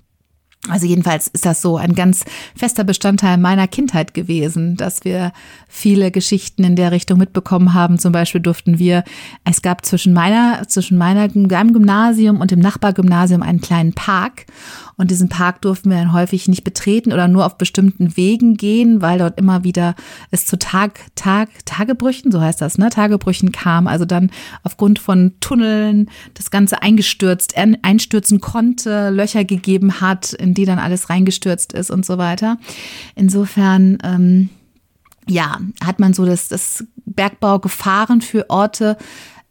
Also 0.70 0.88
jedenfalls 0.88 1.28
ist 1.28 1.46
das 1.46 1.62
so 1.62 1.78
ein 1.78 1.94
ganz 1.94 2.26
fester 2.56 2.84
Bestandteil 2.84 3.38
meiner 3.38 3.68
Kindheit 3.68 4.14
gewesen, 4.14 4.76
dass 4.78 5.06
wir 5.06 5.32
viele 5.68 6.10
Geschichten 6.10 6.64
in 6.64 6.76
der 6.76 6.92
Richtung 6.92 7.20
mitbekommen 7.20 7.74
haben. 7.74 8.00
Zum 8.00 8.12
Beispiel 8.12 8.42
durften 8.42 8.80
wir, 8.80 9.04
es 9.44 9.62
gab 9.62 9.86
zwischen 9.86 10.14
meiner, 10.14 10.68
zwischen 10.68 10.98
meiner, 10.98 11.30
meinem 11.34 11.74
Gymnasium 11.74 12.42
und 12.42 12.52
dem 12.52 12.60
Nachbargymnasium 12.60 13.44
einen 13.44 13.62
kleinen 13.62 13.94
Park. 13.94 14.46
Und 14.98 15.12
diesen 15.12 15.28
Park 15.30 15.62
durften 15.62 15.90
wir 15.90 15.98
dann 15.98 16.14
häufig 16.14 16.48
nicht 16.48 16.64
betreten 16.64 17.12
oder 17.12 17.28
nur 17.28 17.46
auf 17.46 17.58
bestimmten 17.58 18.16
Wegen 18.16 18.56
gehen, 18.56 19.02
weil 19.02 19.20
dort 19.20 19.38
immer 19.38 19.64
wieder 19.64 19.96
es 20.32 20.46
zu 20.46 20.58
Tag, 20.58 21.00
Tag, 21.16 21.50
Tagebrüchen, 21.66 22.32
so 22.32 22.40
heißt 22.40 22.62
das, 22.62 22.78
ne, 22.78 22.90
Tagebrüchen 22.90 23.52
kam. 23.52 23.88
Also 23.88 24.06
dann 24.06 24.32
aufgrund 24.64 25.00
von 25.00 25.34
Tunneln 25.42 26.10
das 26.34 26.50
Ganze 26.50 26.82
eingestürzt, 26.82 27.58
ein- 27.58 27.78
einstürzen 27.84 28.40
konnte, 28.40 29.10
Löcher 29.10 29.44
gegeben 29.44 30.00
hat, 30.00 30.32
in 30.34 30.54
die 30.54 30.66
dann 30.66 30.80
alles 30.80 31.10
reingestürzt 31.10 31.74
ist 31.74 31.92
und 31.92 32.06
so 32.06 32.18
weiter. 32.18 32.58
Insofern, 33.16 33.98
ähm, 34.04 34.50
ja, 35.28 35.60
hat 35.84 36.00
man 36.00 36.14
so 36.14 36.26
das, 36.26 36.48
das 36.48 36.86
Bergbaugefahren 37.06 38.22
für 38.22 38.50
Orte 38.50 38.98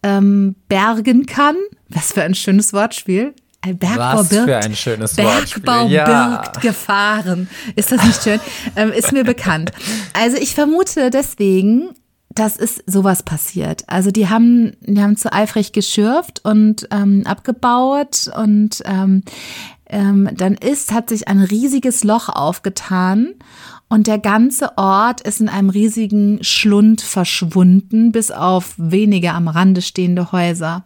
ähm, 0.02 0.54
bergen 0.68 1.26
kann. 1.26 1.56
Was 1.88 2.12
für 2.12 2.22
ein 2.22 2.34
schönes 2.34 2.72
Wortspiel. 2.72 3.34
Bergbau 3.72 4.18
Was 4.18 4.28
birgt, 4.28 4.44
für 4.44 4.56
ein 4.58 4.76
schönes. 4.76 5.14
Bergbau 5.14 5.86
Ja. 5.88 6.36
birgt 6.42 6.60
Gefahren. 6.60 7.48
Ist 7.76 7.92
das 7.92 8.04
nicht 8.04 8.22
schön? 8.22 8.40
ähm, 8.76 8.92
ist 8.92 9.12
mir 9.12 9.24
bekannt. 9.24 9.72
Also 10.12 10.36
ich 10.36 10.54
vermute 10.54 11.10
deswegen, 11.10 11.90
das 12.34 12.56
ist 12.56 12.82
sowas 12.86 13.22
passiert. 13.22 13.84
Also 13.86 14.10
die 14.10 14.28
haben, 14.28 14.72
die 14.80 15.00
haben 15.00 15.16
zu 15.16 15.32
eifrig 15.32 15.72
geschürft 15.72 16.44
und 16.44 16.88
ähm, 16.90 17.22
abgebaut 17.26 18.28
und 18.36 18.82
ähm, 18.84 19.22
ähm, 19.86 20.28
dann 20.34 20.54
ist, 20.54 20.92
hat 20.92 21.08
sich 21.08 21.28
ein 21.28 21.40
riesiges 21.40 22.04
Loch 22.04 22.28
aufgetan 22.28 23.34
und 23.88 24.06
der 24.06 24.18
ganze 24.18 24.76
Ort 24.76 25.20
ist 25.20 25.40
in 25.40 25.48
einem 25.48 25.70
riesigen 25.70 26.42
Schlund 26.42 27.00
verschwunden, 27.00 28.12
bis 28.12 28.30
auf 28.30 28.74
wenige 28.76 29.32
am 29.32 29.46
Rande 29.46 29.82
stehende 29.82 30.32
Häuser. 30.32 30.84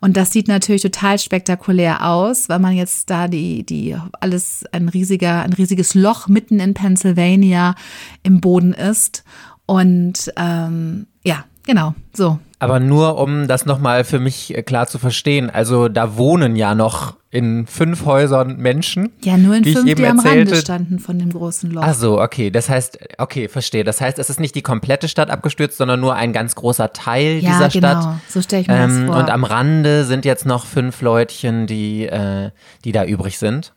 Und 0.00 0.16
das 0.16 0.32
sieht 0.32 0.48
natürlich 0.48 0.82
total 0.82 1.18
spektakulär 1.18 2.06
aus, 2.08 2.48
weil 2.48 2.60
man 2.60 2.74
jetzt 2.74 3.10
da 3.10 3.28
die, 3.28 3.66
die, 3.66 3.96
alles 4.20 4.64
ein 4.72 4.88
riesiger, 4.88 5.42
ein 5.42 5.52
riesiges 5.52 5.94
Loch 5.94 6.28
mitten 6.28 6.60
in 6.60 6.72
Pennsylvania 6.72 7.74
im 8.22 8.40
Boden 8.40 8.72
ist. 8.72 9.24
Und 9.66 10.32
ähm, 10.36 11.08
ja, 11.24 11.44
genau, 11.64 11.94
so. 12.14 12.38
Aber 12.58 12.80
nur 12.80 13.18
um 13.18 13.48
das 13.48 13.66
nochmal 13.66 14.04
für 14.04 14.18
mich 14.18 14.56
äh, 14.56 14.62
klar 14.62 14.86
zu 14.86 14.98
verstehen. 14.98 15.50
Also 15.50 15.88
da 15.88 16.16
wohnen 16.16 16.56
ja 16.56 16.74
noch 16.74 17.16
in 17.30 17.66
fünf 17.66 18.06
Häusern 18.06 18.56
Menschen. 18.56 19.12
Ja, 19.22 19.36
nur 19.36 19.56
in 19.56 19.64
fünf, 19.64 19.84
die 19.84 20.06
am 20.06 20.16
erzählte. 20.16 20.52
Rande 20.52 20.56
standen 20.56 20.98
von 20.98 21.18
dem 21.18 21.30
großen 21.30 21.70
Loch. 21.70 21.82
Ach 21.84 21.92
so, 21.94 22.20
okay. 22.20 22.50
Das 22.50 22.70
heißt, 22.70 22.98
okay, 23.18 23.48
verstehe. 23.48 23.84
Das 23.84 24.00
heißt, 24.00 24.18
es 24.18 24.30
ist 24.30 24.40
nicht 24.40 24.54
die 24.54 24.62
komplette 24.62 25.08
Stadt 25.08 25.28
abgestürzt, 25.28 25.76
sondern 25.76 26.00
nur 26.00 26.14
ein 26.14 26.32
ganz 26.32 26.54
großer 26.54 26.94
Teil 26.94 27.40
ja, 27.40 27.50
dieser 27.50 27.68
genau. 27.68 28.00
Stadt. 28.00 28.14
so 28.28 28.40
stelle 28.40 28.62
ich 28.62 28.68
mir 28.68 28.76
ähm, 28.76 29.00
das 29.00 29.06
vor. 29.06 29.16
Und 29.16 29.30
am 29.30 29.44
Rande 29.44 30.04
sind 30.04 30.24
jetzt 30.24 30.46
noch 30.46 30.64
fünf 30.64 31.02
Leutchen, 31.02 31.66
die, 31.66 32.06
äh, 32.06 32.52
die 32.84 32.92
da 32.92 33.04
übrig 33.04 33.38
sind. 33.38 33.74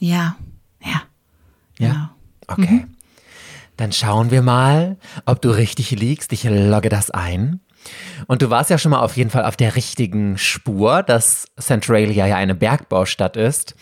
Ja, 0.00 0.34
ja. 0.84 1.02
Ja? 1.78 1.88
Genau. 1.92 2.08
Okay. 2.48 2.74
Mhm. 2.74 2.96
Dann 3.76 3.92
schauen 3.92 4.30
wir 4.30 4.42
mal, 4.42 4.96
ob 5.26 5.42
du 5.42 5.50
richtig 5.50 5.90
liegst. 5.90 6.32
Ich 6.32 6.44
logge 6.44 6.88
das 6.88 7.10
ein. 7.10 7.60
Und 8.26 8.42
du 8.42 8.50
warst 8.50 8.70
ja 8.70 8.78
schon 8.78 8.90
mal 8.90 9.00
auf 9.00 9.16
jeden 9.16 9.30
Fall 9.30 9.44
auf 9.44 9.56
der 9.56 9.76
richtigen 9.76 10.38
Spur, 10.38 11.02
dass 11.02 11.46
Centralia 11.58 12.26
ja 12.26 12.36
eine 12.36 12.54
Bergbaustadt 12.54 13.36
ist. 13.36 13.74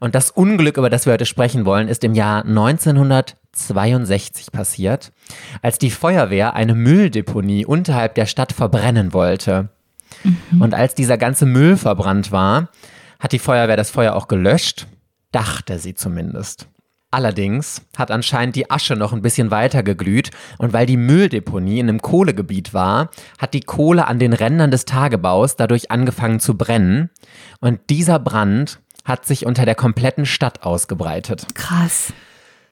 Und 0.00 0.14
das 0.14 0.30
Unglück, 0.30 0.76
über 0.76 0.90
das 0.90 1.06
wir 1.06 1.12
heute 1.12 1.26
sprechen 1.26 1.64
wollen, 1.64 1.88
ist 1.88 2.04
im 2.04 2.14
Jahr 2.14 2.44
1962 2.44 4.52
passiert, 4.52 5.12
als 5.62 5.78
die 5.78 5.90
Feuerwehr 5.90 6.54
eine 6.54 6.74
Mülldeponie 6.74 7.64
unterhalb 7.64 8.14
der 8.14 8.26
Stadt 8.26 8.52
verbrennen 8.52 9.12
wollte. 9.12 9.68
Mhm. 10.24 10.62
Und 10.62 10.74
als 10.74 10.94
dieser 10.94 11.18
ganze 11.18 11.46
Müll 11.46 11.76
verbrannt 11.76 12.32
war, 12.32 12.70
hat 13.18 13.32
die 13.32 13.38
Feuerwehr 13.38 13.76
das 13.76 13.90
Feuer 13.90 14.14
auch 14.14 14.28
gelöscht, 14.28 14.86
dachte 15.32 15.78
sie 15.78 15.94
zumindest. 15.94 16.68
Allerdings 17.16 17.80
hat 17.96 18.10
anscheinend 18.10 18.56
die 18.56 18.70
Asche 18.70 18.94
noch 18.94 19.14
ein 19.14 19.22
bisschen 19.22 19.50
weiter 19.50 19.82
geglüht 19.82 20.32
und 20.58 20.74
weil 20.74 20.84
die 20.84 20.98
Mülldeponie 20.98 21.80
in 21.80 21.88
einem 21.88 22.02
Kohlegebiet 22.02 22.74
war, 22.74 23.08
hat 23.38 23.54
die 23.54 23.62
Kohle 23.62 24.06
an 24.06 24.18
den 24.18 24.34
Rändern 24.34 24.70
des 24.70 24.84
Tagebaus 24.84 25.56
dadurch 25.56 25.90
angefangen 25.90 26.40
zu 26.40 26.58
brennen 26.58 27.08
und 27.60 27.80
dieser 27.88 28.18
Brand 28.18 28.80
hat 29.06 29.24
sich 29.24 29.46
unter 29.46 29.64
der 29.64 29.74
kompletten 29.74 30.26
Stadt 30.26 30.62
ausgebreitet. 30.62 31.46
Krass. 31.54 32.12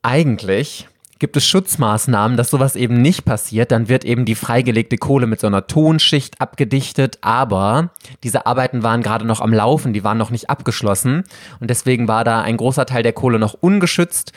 Eigentlich 0.02 0.88
gibt 1.18 1.36
es 1.36 1.46
Schutzmaßnahmen, 1.46 2.36
dass 2.36 2.50
sowas 2.50 2.76
eben 2.76 3.00
nicht 3.00 3.24
passiert. 3.24 3.70
Dann 3.70 3.88
wird 3.88 4.04
eben 4.04 4.24
die 4.24 4.34
freigelegte 4.34 4.96
Kohle 4.96 5.26
mit 5.26 5.40
so 5.40 5.46
einer 5.46 5.66
Tonschicht 5.66 6.40
abgedichtet. 6.40 7.18
Aber 7.20 7.90
diese 8.22 8.46
Arbeiten 8.46 8.82
waren 8.82 9.02
gerade 9.02 9.24
noch 9.24 9.40
am 9.40 9.52
Laufen, 9.52 9.92
die 9.92 10.04
waren 10.04 10.18
noch 10.18 10.30
nicht 10.30 10.50
abgeschlossen. 10.50 11.24
Und 11.60 11.70
deswegen 11.70 12.08
war 12.08 12.24
da 12.24 12.40
ein 12.42 12.56
großer 12.56 12.86
Teil 12.86 13.02
der 13.02 13.12
Kohle 13.12 13.38
noch 13.38 13.54
ungeschützt 13.54 14.32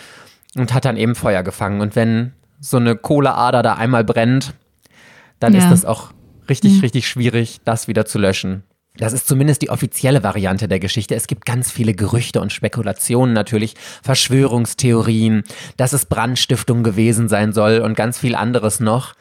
und 0.55 0.73
hat 0.73 0.85
dann 0.85 0.97
eben 0.97 1.15
Feuer 1.15 1.43
gefangen. 1.43 1.81
Und 1.81 1.95
wenn 1.95 2.33
so 2.59 2.77
eine 2.77 2.95
Kohleader 2.95 3.63
da 3.63 3.73
einmal 3.73 4.03
brennt, 4.03 4.53
dann 5.39 5.53
ja. 5.53 5.59
ist 5.59 5.69
das 5.69 5.85
auch 5.85 6.11
richtig, 6.49 6.75
ja. 6.75 6.81
richtig 6.81 7.07
schwierig, 7.07 7.59
das 7.65 7.87
wieder 7.87 8.05
zu 8.05 8.19
löschen. 8.19 8.63
Das 8.97 9.13
ist 9.13 9.27
zumindest 9.27 9.61
die 9.61 9.69
offizielle 9.69 10.23
Variante 10.23 10.67
der 10.67 10.79
Geschichte. 10.79 11.15
Es 11.15 11.27
gibt 11.27 11.45
ganz 11.45 11.71
viele 11.71 11.93
Gerüchte 11.93 12.41
und 12.41 12.51
Spekulationen 12.51 13.33
natürlich, 13.33 13.75
Verschwörungstheorien, 14.03 15.43
dass 15.77 15.93
es 15.93 16.05
Brandstiftung 16.05 16.83
gewesen 16.83 17.29
sein 17.29 17.53
soll 17.53 17.79
und 17.79 17.95
ganz 17.95 18.17
viel 18.17 18.35
anderes 18.35 18.79
noch. 18.79 19.13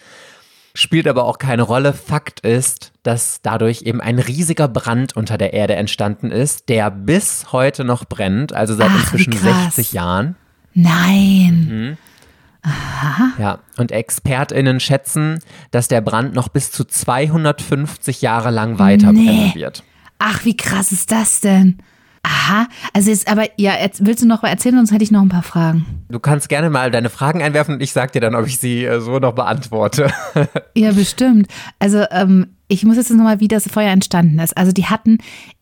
Spielt 0.75 1.09
aber 1.09 1.25
auch 1.25 1.39
keine 1.39 1.62
Rolle. 1.62 1.95
Fakt 1.95 2.41
ist, 2.41 2.93
dass 3.03 3.41
dadurch 3.43 3.83
eben 3.83 4.01
ein 4.03 4.19
riesiger 4.19 4.69
Brand 4.69 5.17
unter 5.17 5.39
der 5.39 5.55
Erde 5.55 5.75
entstanden 5.75 6.31
ist, 6.31 6.69
der 6.69 6.91
bis 6.91 7.53
heute 7.53 7.85
noch 7.85 8.05
brennt, 8.05 8.53
also 8.53 8.75
seit 8.75 8.91
Ach, 8.91 9.01
inzwischen 9.01 9.33
60 9.33 9.93
Jahren. 9.93 10.37
Nein. 10.75 11.69
Mhm. 11.71 11.99
Aha. 12.66 13.33
Ja, 13.38 13.59
und 13.76 13.92
ExpertInnen 13.92 14.81
schätzen, 14.81 15.38
dass 15.70 15.87
der 15.87 16.00
Brand 16.00 16.35
noch 16.35 16.48
bis 16.48 16.72
zu 16.72 16.85
250 16.85 18.22
Jahre 18.22 18.50
lang 18.50 18.81
weiter 18.81 19.12
nee. 19.12 19.52
wird. 19.55 19.85
Ach, 20.18 20.44
wie 20.44 20.57
krass 20.57 20.90
ist 20.90 21.12
das 21.12 21.40
denn? 21.40 21.79
Aha, 22.24 22.66
also 22.92 23.11
jetzt 23.11 23.31
aber, 23.31 23.44
ja, 23.57 23.74
jetzt 23.81 24.05
willst 24.05 24.20
du 24.24 24.26
noch 24.26 24.42
mal 24.42 24.48
erzählen, 24.48 24.74
sonst 24.74 24.90
hätte 24.90 25.05
ich 25.05 25.12
noch 25.12 25.22
ein 25.22 25.29
paar 25.29 25.44
Fragen. 25.44 25.87
Du 26.09 26.18
kannst 26.18 26.48
gerne 26.48 26.70
mal 26.70 26.90
deine 26.90 27.09
Fragen 27.09 27.40
einwerfen 27.40 27.76
und 27.76 27.81
ich 27.81 27.92
sag 27.92 28.11
dir 28.11 28.20
dann, 28.20 28.35
ob 28.35 28.48
ich 28.48 28.59
sie 28.59 28.85
äh, 28.85 29.00
so 29.00 29.20
noch 29.20 29.33
beantworte. 29.33 30.11
ja, 30.74 30.90
bestimmt. 30.90 31.46
Also, 31.79 32.05
ähm, 32.11 32.48
ich 32.66 32.85
muss 32.85 32.96
jetzt 32.96 33.11
nochmal, 33.11 33.38
wie 33.38 33.46
das 33.46 33.68
Feuer 33.68 33.92
entstanden 33.92 34.40
ist. 34.40 34.57
Also, 34.57 34.72
die 34.72 34.87
hatten 34.87 35.18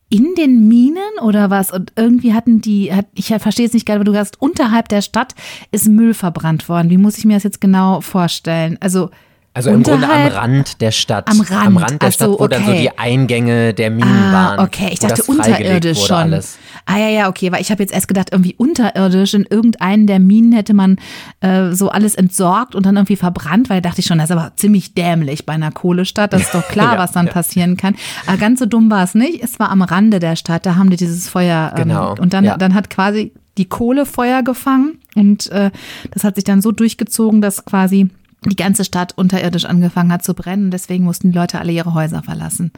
in 0.09 0.35
den 0.37 0.69
Minen 0.69 1.19
oder 1.23 1.51
was? 1.51 1.73
Und 1.73 1.93
irgendwie 1.97 2.35
hatten 2.35 2.61
die, 2.61 2.93
hat, 2.93 3.07
ich 3.15 3.27
verstehe 3.27 3.67
es 3.67 3.73
nicht 3.73 3.87
gerade, 3.87 4.01
aber 4.01 4.11
du 4.11 4.17
hast 4.17 4.41
unterhalb 4.41 4.89
der 4.89 5.03
Stadt 5.03 5.35
ist 5.71 5.89
Müll 5.89 6.15
verbrannt 6.15 6.69
worden. 6.69 6.91
Wie 6.91 6.99
muss 6.99 7.19
ich 7.19 7.25
mir 7.25 7.35
das 7.35 7.43
jetzt 7.43 7.61
genau 7.61 8.01
vorstellen? 8.01 8.77
Also 8.81 9.11
also 9.57 9.71
im 9.71 9.85
Grunde 9.85 10.09
am 10.09 10.27
Rand 10.27 10.81
der 10.81 10.91
Stadt. 10.91 11.29
Am 11.29 11.41
Rand, 11.41 11.67
am 11.67 11.77
Rand 11.77 12.03
der 12.03 12.11
Stadt, 12.11 12.29
wo 12.29 12.41
okay. 12.41 12.49
dann 12.51 12.67
so 12.67 12.73
die 12.73 12.99
Eingänge 12.99 13.73
der 13.73 13.91
Minen 13.91 14.09
ah, 14.09 14.33
waren. 14.33 14.67
Okay, 14.67 14.89
ich 14.91 14.99
dachte 14.99 15.23
unterirdisch 15.23 16.05
schon. 16.05 16.17
Alles. 16.17 16.59
Ah 16.87 16.99
ja, 16.99 17.09
ja, 17.09 17.29
okay, 17.29 17.53
weil 17.53 17.61
ich 17.61 17.71
habe 17.71 17.81
jetzt 17.81 17.95
erst 17.95 18.09
gedacht, 18.09 18.31
irgendwie 18.33 18.57
unterirdisch 18.59 19.33
in 19.33 19.47
irgendeinen 19.49 20.09
der 20.09 20.19
Minen 20.19 20.53
hätte 20.53 20.75
man 20.75 20.97
äh, 21.41 21.71
so 21.71 21.89
alles 21.89 22.17
entsorgt 22.17 22.75
und 22.75 22.85
dann 22.85 22.97
irgendwie 22.97 23.15
verbrannt, 23.15 23.71
weil 23.71 23.81
dachte 23.81 24.01
ich 24.01 24.07
schon, 24.07 24.19
das 24.19 24.31
ist 24.31 24.37
aber 24.37 24.53
ziemlich 24.57 24.93
dämlich 24.93 25.47
bei 25.47 25.53
einer 25.53 25.71
Kohlestadt. 25.71 26.33
Das 26.33 26.43
ist 26.43 26.55
doch 26.55 26.67
klar, 26.69 26.95
ja, 26.95 26.99
was 26.99 27.13
dann 27.13 27.27
ja. 27.27 27.33
passieren 27.33 27.77
kann. 27.77 27.95
Aber 28.27 28.39
ganz 28.39 28.59
so 28.59 28.67
dumm 28.67 28.91
war 28.91 29.05
es 29.05 29.15
nicht. 29.15 29.41
Es 29.41 29.61
war 29.61 29.71
am 29.71 29.83
Rande 29.83 30.19
der 30.19 30.35
Stadt, 30.35 30.67
da 30.67 30.75
haben 30.75 30.91
die 30.91 30.97
dieses 30.97 31.29
Feuer. 31.29 31.73
Ähm, 31.77 31.85
genau. 31.85 32.17
Und 32.19 32.35
dann, 32.35 32.45
ja. 32.45 32.57
dann 32.57 32.75
hat 32.75 32.91
quasi 32.91 33.33
die 33.57 33.67
Kohle 33.67 34.05
Feuer 34.05 34.43
gefangen 34.43 34.99
und 35.15 35.49
äh, 35.53 35.71
das 36.11 36.25
hat 36.25 36.35
sich 36.35 36.43
dann 36.43 36.61
so 36.61 36.73
durchgezogen, 36.73 37.41
dass 37.41 37.65
quasi 37.65 38.11
die 38.47 38.57
ganze 38.57 38.85
Stadt 38.85 39.13
unterirdisch 39.17 39.65
angefangen 39.65 40.13
hat 40.13 40.25
zu 40.25 40.35
brennen. 40.35 40.71
Deswegen 40.71 41.05
mussten 41.05 41.33
die 41.33 41.39
Leute 41.39 41.59
alle 41.59 41.73
ihre 41.73 41.95
Häuser 41.95 42.23
verlassen 42.23 42.73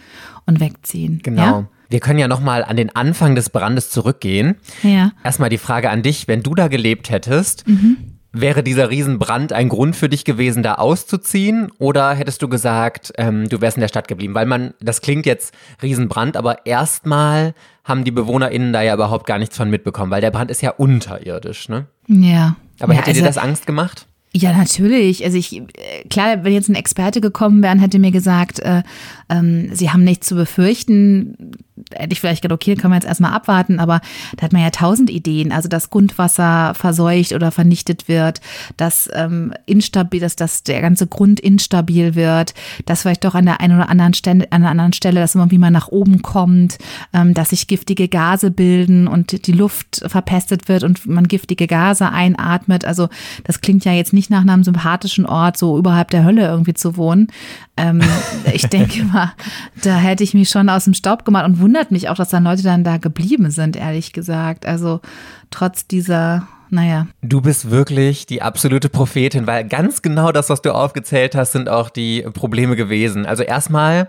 und 0.46 0.60
wegziehen. 0.60 1.20
Genau. 1.22 1.42
Ja? 1.42 1.68
Wir 1.88 2.00
können 2.00 2.18
ja 2.18 2.28
nochmal 2.28 2.64
an 2.64 2.76
den 2.76 2.94
Anfang 2.94 3.34
des 3.34 3.50
Brandes 3.50 3.90
zurückgehen. 3.90 4.56
Ja. 4.82 5.12
Erstmal 5.22 5.50
die 5.50 5.58
Frage 5.58 5.90
an 5.90 6.02
dich, 6.02 6.26
wenn 6.28 6.42
du 6.42 6.54
da 6.54 6.68
gelebt 6.68 7.10
hättest, 7.10 7.66
mhm. 7.68 7.96
wäre 8.32 8.64
dieser 8.64 8.90
Riesenbrand 8.90 9.52
ein 9.52 9.68
Grund 9.68 9.94
für 9.94 10.08
dich 10.08 10.24
gewesen, 10.24 10.62
da 10.62 10.74
auszuziehen? 10.74 11.70
Oder 11.78 12.14
hättest 12.14 12.42
du 12.42 12.48
gesagt, 12.48 13.12
ähm, 13.18 13.48
du 13.48 13.60
wärst 13.60 13.76
in 13.76 13.82
der 13.82 13.88
Stadt 13.88 14.08
geblieben? 14.08 14.34
Weil 14.34 14.46
man, 14.46 14.74
das 14.80 15.00
klingt 15.00 15.26
jetzt 15.26 15.54
Riesenbrand, 15.80 16.36
aber 16.36 16.66
erstmal 16.66 17.54
haben 17.84 18.02
die 18.02 18.10
BewohnerInnen 18.10 18.72
da 18.72 18.82
ja 18.82 18.94
überhaupt 18.94 19.26
gar 19.26 19.38
nichts 19.38 19.56
von 19.56 19.70
mitbekommen, 19.70 20.10
weil 20.10 20.20
der 20.20 20.32
Brand 20.32 20.50
ist 20.50 20.62
ja 20.62 20.70
unterirdisch, 20.70 21.68
ne? 21.68 21.86
Ja. 22.08 22.56
Aber 22.80 22.92
ja, 22.92 22.98
hätte 22.98 23.10
also, 23.10 23.20
dir 23.20 23.26
das 23.26 23.38
Angst 23.38 23.66
gemacht? 23.66 24.06
Ja, 24.42 24.52
natürlich. 24.52 25.24
Also 25.24 25.38
ich, 25.38 25.62
klar, 26.10 26.44
wenn 26.44 26.52
jetzt 26.52 26.68
ein 26.68 26.74
Experte 26.74 27.22
gekommen 27.22 27.62
wäre 27.62 27.72
und 27.72 27.80
hätte 27.80 27.98
mir 27.98 28.10
gesagt, 28.10 28.60
äh, 28.60 28.82
ähm, 29.30 29.70
sie 29.72 29.90
haben 29.90 30.04
nichts 30.04 30.26
zu 30.26 30.34
befürchten, 30.34 31.52
hätte 31.92 32.12
ich 32.12 32.20
vielleicht 32.20 32.42
gedacht, 32.42 32.56
okay, 32.56 32.74
können 32.74 32.92
wir 32.92 32.96
jetzt 32.96 33.06
erstmal 33.06 33.32
abwarten, 33.32 33.78
aber 33.78 34.00
da 34.36 34.44
hat 34.44 34.52
man 34.52 34.62
ja 34.62 34.70
tausend 34.70 35.10
Ideen. 35.10 35.52
Also, 35.52 35.68
dass 35.68 35.90
Grundwasser 35.90 36.74
verseucht 36.74 37.32
oder 37.32 37.50
vernichtet 37.50 38.08
wird, 38.08 38.40
dass 38.76 39.08
ähm, 39.12 39.52
instabil, 39.66 40.20
dass, 40.20 40.36
dass 40.36 40.62
der 40.62 40.80
ganze 40.80 41.06
Grund 41.06 41.40
instabil 41.40 42.14
wird, 42.14 42.54
dass 42.86 43.02
vielleicht 43.02 43.24
doch 43.24 43.34
an 43.34 43.46
der 43.46 43.60
einen 43.60 43.76
oder 43.76 43.88
anderen 43.88 44.14
Stelle, 44.14 44.46
an 44.50 44.62
der 44.62 44.70
anderen 44.70 44.92
Stelle, 44.92 45.20
dass 45.20 45.34
irgendwie 45.34 45.58
mal 45.58 45.70
nach 45.70 45.88
oben 45.88 46.22
kommt, 46.22 46.78
ähm, 47.12 47.34
dass 47.34 47.50
sich 47.50 47.66
giftige 47.66 48.08
Gase 48.08 48.50
bilden 48.50 49.06
und 49.08 49.46
die 49.46 49.52
Luft 49.52 50.02
verpestet 50.06 50.68
wird 50.68 50.82
und 50.82 51.06
man 51.06 51.28
giftige 51.28 51.66
Gase 51.66 52.10
einatmet. 52.10 52.84
Also, 52.84 53.08
das 53.44 53.60
klingt 53.60 53.84
ja 53.84 53.92
jetzt 53.92 54.12
nicht 54.12 54.30
nach 54.30 54.42
einem 54.42 54.64
sympathischen 54.64 55.26
Ort, 55.26 55.56
so 55.56 55.78
überhalb 55.78 56.10
der 56.10 56.24
Hölle 56.24 56.46
irgendwie 56.46 56.74
zu 56.74 56.96
wohnen. 56.96 57.28
Ähm, 57.76 58.00
ich 58.52 58.62
denke 58.68 59.04
mal, 59.04 59.32
da 59.82 59.96
hätte 59.96 60.24
ich 60.24 60.34
mich 60.34 60.48
schon 60.48 60.68
aus 60.68 60.84
dem 60.84 60.94
Staub 60.94 61.24
gemacht 61.24 61.44
und 61.44 61.60
wundert 61.66 61.90
mich 61.90 62.08
auch, 62.08 62.14
dass 62.14 62.28
dann 62.28 62.44
Leute 62.44 62.62
dann 62.62 62.84
da 62.84 62.96
geblieben 62.96 63.50
sind, 63.50 63.74
ehrlich 63.74 64.12
gesagt. 64.12 64.66
Also 64.66 65.00
trotz 65.50 65.88
dieser 65.88 66.46
naja. 66.70 67.08
Du 67.22 67.40
bist 67.40 67.70
wirklich 67.70 68.26
die 68.26 68.40
absolute 68.40 68.88
Prophetin, 68.88 69.48
weil 69.48 69.66
ganz 69.66 70.00
genau 70.00 70.30
das, 70.30 70.48
was 70.48 70.62
du 70.62 70.72
aufgezählt 70.72 71.34
hast, 71.34 71.52
sind 71.52 71.68
auch 71.68 71.90
die 71.90 72.22
Probleme 72.34 72.76
gewesen. 72.76 73.26
Also 73.26 73.42
erstmal, 73.42 74.08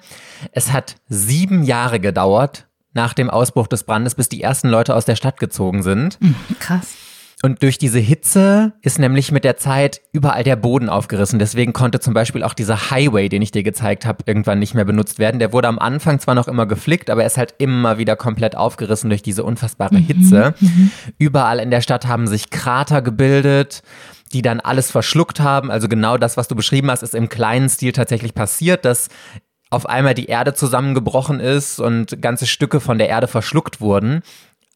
es 0.51 0.71
hat 0.71 0.95
sieben 1.07 1.63
Jahre 1.63 1.99
gedauert 1.99 2.67
nach 2.93 3.13
dem 3.13 3.31
Ausbruch 3.31 3.67
des 3.67 3.83
Brandes, 3.83 4.13
bis 4.13 4.29
die 4.29 4.41
ersten 4.41 4.69
Leute 4.69 4.95
aus 4.95 5.05
der 5.05 5.15
Stadt 5.15 5.39
gezogen 5.39 5.81
sind. 5.81 6.19
Hm, 6.21 6.35
krass. 6.59 6.95
Und 7.43 7.61
durch 7.61 7.77
diese 7.77 7.99
Hitze 7.99 8.73
ist 8.81 8.97
nämlich 8.97 9.31
mit 9.31 9.43
der 9.43 9.57
Zeit 9.57 10.01
überall 10.11 10.43
der 10.43 10.55
Boden 10.55 10.89
aufgerissen. 10.89 11.37
Deswegen 11.37 11.71
konnte 11.71 11.99
zum 11.99 12.15
Beispiel 12.15 12.41
auch 12.41 12.55
dieser 12.55 12.89
Highway, 12.89 13.29
den 13.29 13.43
ich 13.43 13.51
dir 13.51 13.61
gezeigt 13.61 14.07
habe, 14.07 14.23
irgendwann 14.25 14.57
nicht 14.57 14.73
mehr 14.73 14.85
benutzt 14.85 15.19
werden. 15.19 15.37
Der 15.37 15.53
wurde 15.53 15.67
am 15.67 15.77
Anfang 15.77 16.19
zwar 16.19 16.33
noch 16.33 16.47
immer 16.47 16.65
geflickt, 16.65 17.11
aber 17.11 17.21
er 17.21 17.27
ist 17.27 17.37
halt 17.37 17.53
immer 17.59 17.99
wieder 17.99 18.15
komplett 18.15 18.57
aufgerissen 18.57 19.09
durch 19.11 19.21
diese 19.21 19.43
unfassbare 19.43 19.95
mhm. 19.95 20.03
Hitze. 20.03 20.55
Mhm. 20.59 20.91
Überall 21.19 21.59
in 21.59 21.69
der 21.69 21.81
Stadt 21.81 22.07
haben 22.07 22.27
sich 22.27 22.49
Krater 22.49 23.01
gebildet 23.01 23.83
die 24.33 24.41
dann 24.41 24.59
alles 24.59 24.91
verschluckt 24.91 25.39
haben. 25.39 25.71
Also 25.71 25.87
genau 25.87 26.17
das, 26.17 26.35
was 26.35 26.49
du 26.49 26.55
beschrieben 26.55 26.91
hast, 26.91 27.01
ist 27.01 27.15
im 27.15 27.29
kleinen 27.29 27.69
Stil 27.69 27.93
tatsächlich 27.93 28.33
passiert, 28.33 28.83
dass 28.83 29.07
auf 29.69 29.87
einmal 29.87 30.13
die 30.13 30.27
Erde 30.27 30.53
zusammengebrochen 30.53 31.39
ist 31.39 31.79
und 31.79 32.21
ganze 32.21 32.47
Stücke 32.47 32.79
von 32.79 32.97
der 32.97 33.09
Erde 33.09 33.27
verschluckt 33.27 33.81
wurden. 33.81 34.21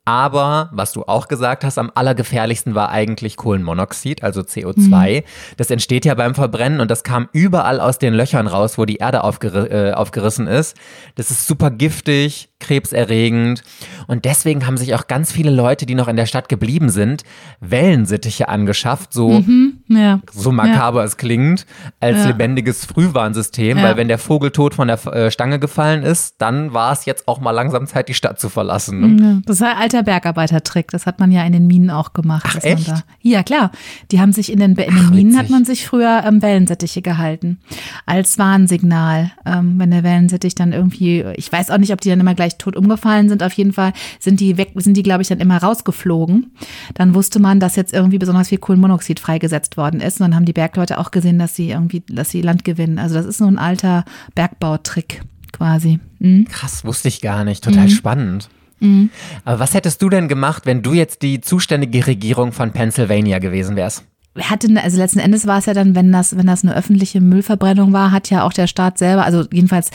Aber, 0.04 0.72
was 0.74 0.94
du 0.94 1.04
auch 1.04 1.28
gesagt 1.28 1.64
hast, 1.64 1.78
am 1.78 1.92
allergefährlichsten 1.94 2.74
war 2.74 2.90
eigentlich 2.90 3.38
Kohlenmonoxid, 3.38 4.24
also 4.24 4.42
CO2. 4.42 5.22
Mhm. 5.22 5.24
Das 5.58 5.70
entsteht 5.70 6.06
ja 6.06 6.16
beim 6.16 6.34
Verbrennen 6.34 6.80
und 6.80 6.90
das 6.90 7.04
kam 7.04 7.30
überall 7.34 7.80
aus 7.80 8.00
den 8.00 8.16
Löchern 8.16 8.48
raus, 8.48 8.80
wo 8.80 8.86
die 8.86 8.96
Erde 8.96 9.24
aufger 9.24 9.72
äh, 9.72 9.94
aufgerissen 9.94 10.48
ist. 10.48 10.76
Das 11.16 11.30
ist 11.30 11.46
super 11.46 11.70
giftig, 11.70 12.50
krebserregend. 12.60 13.64
Und 14.08 14.26
deswegen 14.26 14.66
haben 14.66 14.78
sich 14.78 14.96
auch 14.96 15.06
ganz 15.06 15.32
viele 15.32 15.52
Leute, 15.52 15.86
die 15.86 15.96
noch 15.96 16.08
in 16.08 16.16
der 16.16 16.26
Stadt 16.26 16.50
geblieben 16.50 16.90
sind, 16.90 17.24
Wellensittiche 17.60 18.50
angeschafft, 18.50 19.14
so, 19.14 19.30
mhm, 19.30 19.81
ja. 19.96 20.20
so 20.32 20.52
makaber 20.52 21.00
ja. 21.00 21.06
es 21.06 21.18
klingt, 21.18 21.66
als 22.00 22.18
ja. 22.18 22.28
lebendiges 22.28 22.86
Frühwarnsystem, 22.86 23.82
weil 23.82 23.98
wenn 23.98 24.08
der 24.08 24.18
Vogel 24.18 24.52
tot 24.52 24.74
von 24.74 24.88
der 24.88 25.06
äh, 25.08 25.32
Stange 25.32 25.60
gefallen 25.60 26.04
ist, 26.04 26.36
dann 26.40 26.74
war 26.74 26.92
es 26.92 27.06
jetzt 27.06 27.28
auch 27.28 27.40
mal 27.40 27.52
langsam 27.52 27.88
Zeit, 27.88 28.10
die 28.10 28.14
Stadt 28.14 28.40
zu 28.40 28.50
verlassen. 28.50 29.16
Ne? 29.16 29.42
Das 29.46 29.58
ist 29.58 29.64
ein 29.64 29.78
alter 29.78 30.04
Bergarbeitertrick. 30.04 30.92
Das 30.92 31.06
hat 31.06 31.20
man 31.20 31.32
ja 31.32 31.44
in 31.44 31.54
den 31.54 31.68
Minen 31.68 31.90
auch 31.90 32.14
gemacht. 32.14 32.46
Ach, 32.48 32.64
echt? 32.64 32.88
Da, 32.88 33.04
ja, 33.22 33.44
klar. 33.44 33.72
Die 34.12 34.20
haben 34.20 34.34
sich 34.34 34.52
in 34.52 34.60
den, 34.60 34.72
in 34.72 34.76
den 34.76 35.06
Ach, 35.08 35.12
Minen 35.12 35.38
hat 35.38 35.50
man 35.50 35.66
sich 35.66 35.86
früher 35.86 36.24
ähm, 36.26 36.42
Wellensittiche 36.42 37.02
gehalten. 37.02 37.60
Als 38.06 38.38
Warnsignal. 38.38 39.32
Ähm, 39.46 39.76
wenn 39.78 39.92
der 39.92 40.04
Wellensittich 40.04 40.56
dann 40.56 40.74
irgendwie, 40.74 41.24
ich 41.36 41.52
weiß 41.52 41.72
auch 41.72 41.78
nicht, 41.78 41.94
ob 41.94 42.02
die 42.02 42.10
dann 42.10 42.20
immer 42.20 42.36
gleich 42.36 42.58
tot 42.58 42.76
umgefallen 42.76 43.30
sind. 43.30 43.44
Auf 43.44 43.54
jeden 43.54 43.74
Fall 43.74 43.94
sind 44.20 44.40
die 44.40 44.58
weg, 44.58 44.72
sind 44.76 44.96
die, 44.96 45.04
glaube 45.04 45.22
ich, 45.22 45.28
dann 45.28 45.40
immer 45.40 45.58
rausgeflogen. 45.58 46.52
Dann 46.94 47.16
wusste 47.16 47.40
man, 47.40 47.60
dass 47.60 47.76
jetzt 47.76 47.94
irgendwie 47.94 48.18
besonders 48.18 48.50
viel 48.50 48.58
Kohlenmonoxid 48.58 49.20
freigesetzt 49.20 49.78
worden 49.82 50.00
ist. 50.00 50.22
Und 50.22 50.28
dann 50.28 50.36
haben 50.36 50.46
die 50.46 50.54
Bergleute 50.54 51.00
auch 51.00 51.12
gesehen, 51.12 51.40
dass 51.40 51.56
sie 51.56 51.72
irgendwie, 51.72 52.04
dass 52.08 52.30
sie 52.30 52.42
Land 52.42 52.64
gewinnen. 52.64 53.00
Also 53.00 53.16
das 53.16 53.26
ist 53.26 53.40
so 53.40 53.46
ein 53.46 53.58
alter 53.58 54.06
Bergbautrick 54.36 55.22
quasi. 55.52 56.00
Mhm. 56.20 56.46
Krass, 56.46 56.86
wusste 56.86 57.08
ich 57.08 57.22
gar 57.22 57.44
nicht. 57.44 57.64
Total 57.64 57.86
mhm. 57.86 57.90
spannend. 57.90 58.50
Mhm. 58.80 59.10
Aber 59.44 59.60
was 59.60 59.74
hättest 59.74 60.02
du 60.02 60.10
denn 60.10 60.28
gemacht, 60.28 60.66
wenn 60.66 60.84
du 60.84 60.94
jetzt 60.94 61.24
die 61.24 61.42
zuständige 61.42 62.06
Regierung 62.06 62.52
von 62.52 62.72
Pennsylvania 62.72 63.40
gewesen 63.40 63.76
wärst? 63.76 64.06
hatte, 64.40 64.70
also 64.82 64.98
letzten 64.98 65.20
Endes 65.20 65.46
war 65.46 65.60
es 65.60 65.66
ja 65.66 65.74
dann, 65.74 65.94
wenn 65.94 66.12
das, 66.12 66.38
wenn 66.38 66.48
das 66.48 66.64
eine 66.64 66.74
öffentliche 66.76 67.20
Müllverbrennung 67.20 67.92
war, 67.92 68.12
hat 68.12 68.30
ja 68.30 68.44
auch 68.44 68.54
der 68.54 68.68
Staat 68.68 68.98
selber, 68.98 69.26
also 69.26 69.44
jedenfalls 69.52 69.92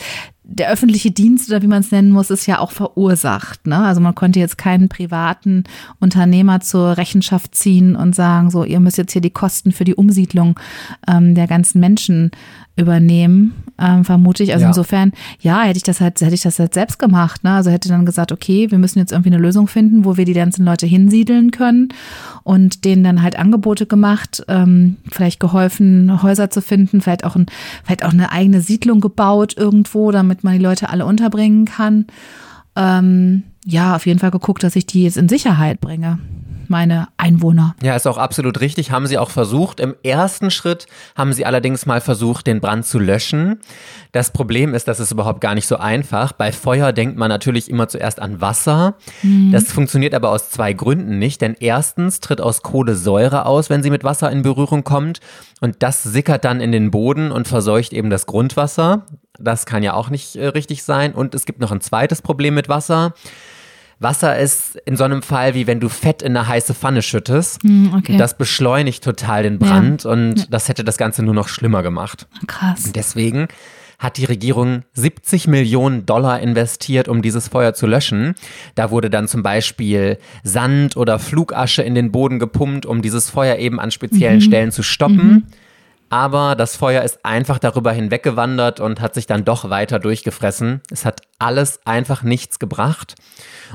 der 0.49 0.69
öffentliche 0.69 1.11
Dienst 1.11 1.49
oder 1.49 1.61
wie 1.61 1.67
man 1.67 1.81
es 1.81 1.91
nennen 1.91 2.11
muss, 2.11 2.29
ist 2.29 2.45
ja 2.45 2.59
auch 2.59 2.71
verursacht. 2.71 3.67
Ne? 3.67 3.77
Also 3.77 3.99
man 3.99 4.15
konnte 4.15 4.39
jetzt 4.39 4.57
keinen 4.57 4.87
privaten 4.87 5.65
Unternehmer 5.99 6.61
zur 6.61 6.95
Rechenschaft 6.95 7.53
ziehen 7.53 7.97
und 7.97 8.15
sagen, 8.15 8.49
so, 8.49 8.63
ihr 8.63 8.79
müsst 8.79 8.97
jetzt 8.97 9.11
hier 9.11 9.21
die 9.21 9.29
Kosten 9.29 9.73
für 9.73 9.83
die 9.83 9.95
Umsiedlung 9.95 10.57
ähm, 11.05 11.35
der 11.35 11.47
ganzen 11.47 11.81
Menschen 11.81 12.31
übernehmen, 12.77 13.53
ähm, 13.79 14.05
vermute 14.05 14.43
ich. 14.43 14.53
Also 14.53 14.63
ja. 14.63 14.69
insofern, 14.69 15.11
ja, 15.39 15.63
hätte 15.63 15.77
ich 15.77 15.83
das 15.83 15.99
halt, 15.99 16.21
hätte 16.21 16.33
ich 16.33 16.41
das 16.41 16.59
halt 16.59 16.73
selbst 16.73 16.99
gemacht. 16.99 17.43
Ne? 17.43 17.51
Also 17.51 17.69
hätte 17.71 17.89
dann 17.89 18.05
gesagt, 18.05 18.31
okay, 18.31 18.71
wir 18.71 18.77
müssen 18.77 18.99
jetzt 18.99 19.11
irgendwie 19.11 19.31
eine 19.31 19.41
Lösung 19.41 19.67
finden, 19.67 20.05
wo 20.05 20.15
wir 20.15 20.25
die 20.25 20.33
ganzen 20.33 20.63
Leute 20.63 20.85
hinsiedeln 20.85 21.51
können 21.51 21.89
und 22.43 22.85
denen 22.85 23.03
dann 23.03 23.21
halt 23.21 23.37
Angebote 23.37 23.85
gemacht, 23.85 24.43
ähm, 24.47 24.97
vielleicht 25.11 25.39
geholfen, 25.39 26.21
Häuser 26.21 26.49
zu 26.49 26.61
finden, 26.61 27.01
vielleicht 27.01 27.23
auch, 27.23 27.35
ein, 27.35 27.47
vielleicht 27.83 28.05
auch 28.05 28.13
eine 28.13 28.31
eigene 28.31 28.61
Siedlung 28.61 29.01
gebaut 29.01 29.55
irgendwo, 29.57 30.11
damit 30.11 30.43
man 30.43 30.53
die 30.53 30.63
Leute 30.63 30.89
alle 30.89 31.05
unterbringen 31.05 31.65
kann. 31.65 32.05
Ähm, 32.75 33.43
ja, 33.65 33.95
auf 33.95 34.05
jeden 34.05 34.19
Fall 34.19 34.31
geguckt, 34.31 34.63
dass 34.63 34.75
ich 34.75 34.85
die 34.85 35.03
jetzt 35.03 35.17
in 35.17 35.27
Sicherheit 35.27 35.81
bringe 35.81 36.19
meine 36.69 37.07
Einwohner. 37.17 37.75
Ja, 37.81 37.95
ist 37.95 38.07
auch 38.07 38.17
absolut 38.17 38.59
richtig. 38.59 38.91
Haben 38.91 39.07
sie 39.07 39.17
auch 39.17 39.29
versucht. 39.29 39.79
Im 39.79 39.95
ersten 40.03 40.51
Schritt 40.51 40.87
haben 41.15 41.33
sie 41.33 41.45
allerdings 41.45 41.85
mal 41.85 42.01
versucht, 42.01 42.47
den 42.47 42.61
Brand 42.61 42.85
zu 42.85 42.99
löschen. 42.99 43.59
Das 44.11 44.31
Problem 44.31 44.73
ist, 44.73 44.87
das 44.87 44.99
ist 44.99 45.11
überhaupt 45.11 45.41
gar 45.41 45.55
nicht 45.55 45.67
so 45.67 45.77
einfach. 45.77 46.31
Bei 46.31 46.51
Feuer 46.51 46.93
denkt 46.93 47.17
man 47.17 47.29
natürlich 47.29 47.69
immer 47.69 47.87
zuerst 47.87 48.19
an 48.19 48.41
Wasser. 48.41 48.95
Mhm. 49.23 49.51
Das 49.51 49.71
funktioniert 49.71 50.13
aber 50.13 50.31
aus 50.31 50.49
zwei 50.49 50.73
Gründen 50.73 51.19
nicht. 51.19 51.41
Denn 51.41 51.55
erstens 51.59 52.19
tritt 52.19 52.41
aus 52.41 52.61
Kohle 52.61 52.95
Säure 52.95 53.45
aus, 53.45 53.69
wenn 53.69 53.83
sie 53.83 53.89
mit 53.89 54.03
Wasser 54.03 54.31
in 54.31 54.41
Berührung 54.41 54.83
kommt. 54.83 55.19
Und 55.61 55.77
das 55.79 56.03
sickert 56.03 56.45
dann 56.45 56.61
in 56.61 56.71
den 56.71 56.91
Boden 56.91 57.31
und 57.31 57.47
verseucht 57.47 57.93
eben 57.93 58.09
das 58.09 58.25
Grundwasser. 58.25 59.05
Das 59.39 59.65
kann 59.65 59.83
ja 59.83 59.93
auch 59.93 60.09
nicht 60.09 60.35
äh, 60.35 60.47
richtig 60.47 60.83
sein. 60.83 61.13
Und 61.13 61.35
es 61.35 61.45
gibt 61.45 61.59
noch 61.59 61.71
ein 61.71 61.81
zweites 61.81 62.21
Problem 62.21 62.53
mit 62.55 62.69
Wasser. 62.69 63.13
Wasser 63.99 64.37
ist 64.37 64.75
in 64.85 64.95
so 64.95 65.03
einem 65.03 65.21
Fall 65.21 65.53
wie 65.53 65.65
wenn 65.67 65.79
du 65.79 65.89
Fett 65.89 66.21
in 66.21 66.37
eine 66.37 66.47
heiße 66.47 66.73
Pfanne 66.73 67.01
schüttest. 67.01 67.63
Mm, 67.63 67.93
okay. 67.95 68.17
Das 68.17 68.37
beschleunigt 68.37 69.03
total 69.03 69.43
den 69.43 69.59
Brand 69.59 70.03
ja. 70.03 70.11
und 70.11 70.39
ja. 70.39 70.45
das 70.49 70.69
hätte 70.69 70.83
das 70.83 70.97
Ganze 70.97 71.23
nur 71.23 71.33
noch 71.33 71.47
schlimmer 71.47 71.83
gemacht. 71.83 72.27
Krass. 72.45 72.85
Und 72.85 72.95
deswegen 72.95 73.47
hat 73.99 74.17
die 74.17 74.25
Regierung 74.25 74.83
70 74.93 75.47
Millionen 75.47 76.05
Dollar 76.05 76.39
investiert, 76.39 77.07
um 77.07 77.23
dieses 77.23 77.47
Feuer 77.47 77.73
zu 77.73 77.87
löschen. 77.87 78.35
Da 78.75 78.91
wurde 78.91 79.09
dann 79.09 79.27
zum 79.27 79.41
Beispiel 79.41 80.19
Sand 80.43 80.95
oder 80.97 81.17
Flugasche 81.17 81.81
in 81.81 81.95
den 81.95 82.11
Boden 82.11 82.37
gepumpt, 82.37 82.85
um 82.85 83.01
dieses 83.01 83.31
Feuer 83.31 83.55
eben 83.57 83.79
an 83.79 83.89
speziellen 83.89 84.37
mhm. 84.37 84.41
Stellen 84.41 84.71
zu 84.71 84.83
stoppen. 84.83 85.27
Mhm. 85.27 85.43
Aber 86.09 86.55
das 86.55 86.77
Feuer 86.77 87.03
ist 87.03 87.25
einfach 87.25 87.59
darüber 87.59 87.91
hinweggewandert 87.91 88.79
und 88.79 89.01
hat 89.01 89.13
sich 89.13 89.27
dann 89.27 89.43
doch 89.43 89.69
weiter 89.69 89.99
durchgefressen. 89.99 90.81
Es 90.91 91.05
hat 91.05 91.21
alles 91.37 91.81
einfach 91.85 92.23
nichts 92.23 92.59
gebracht. 92.59 93.15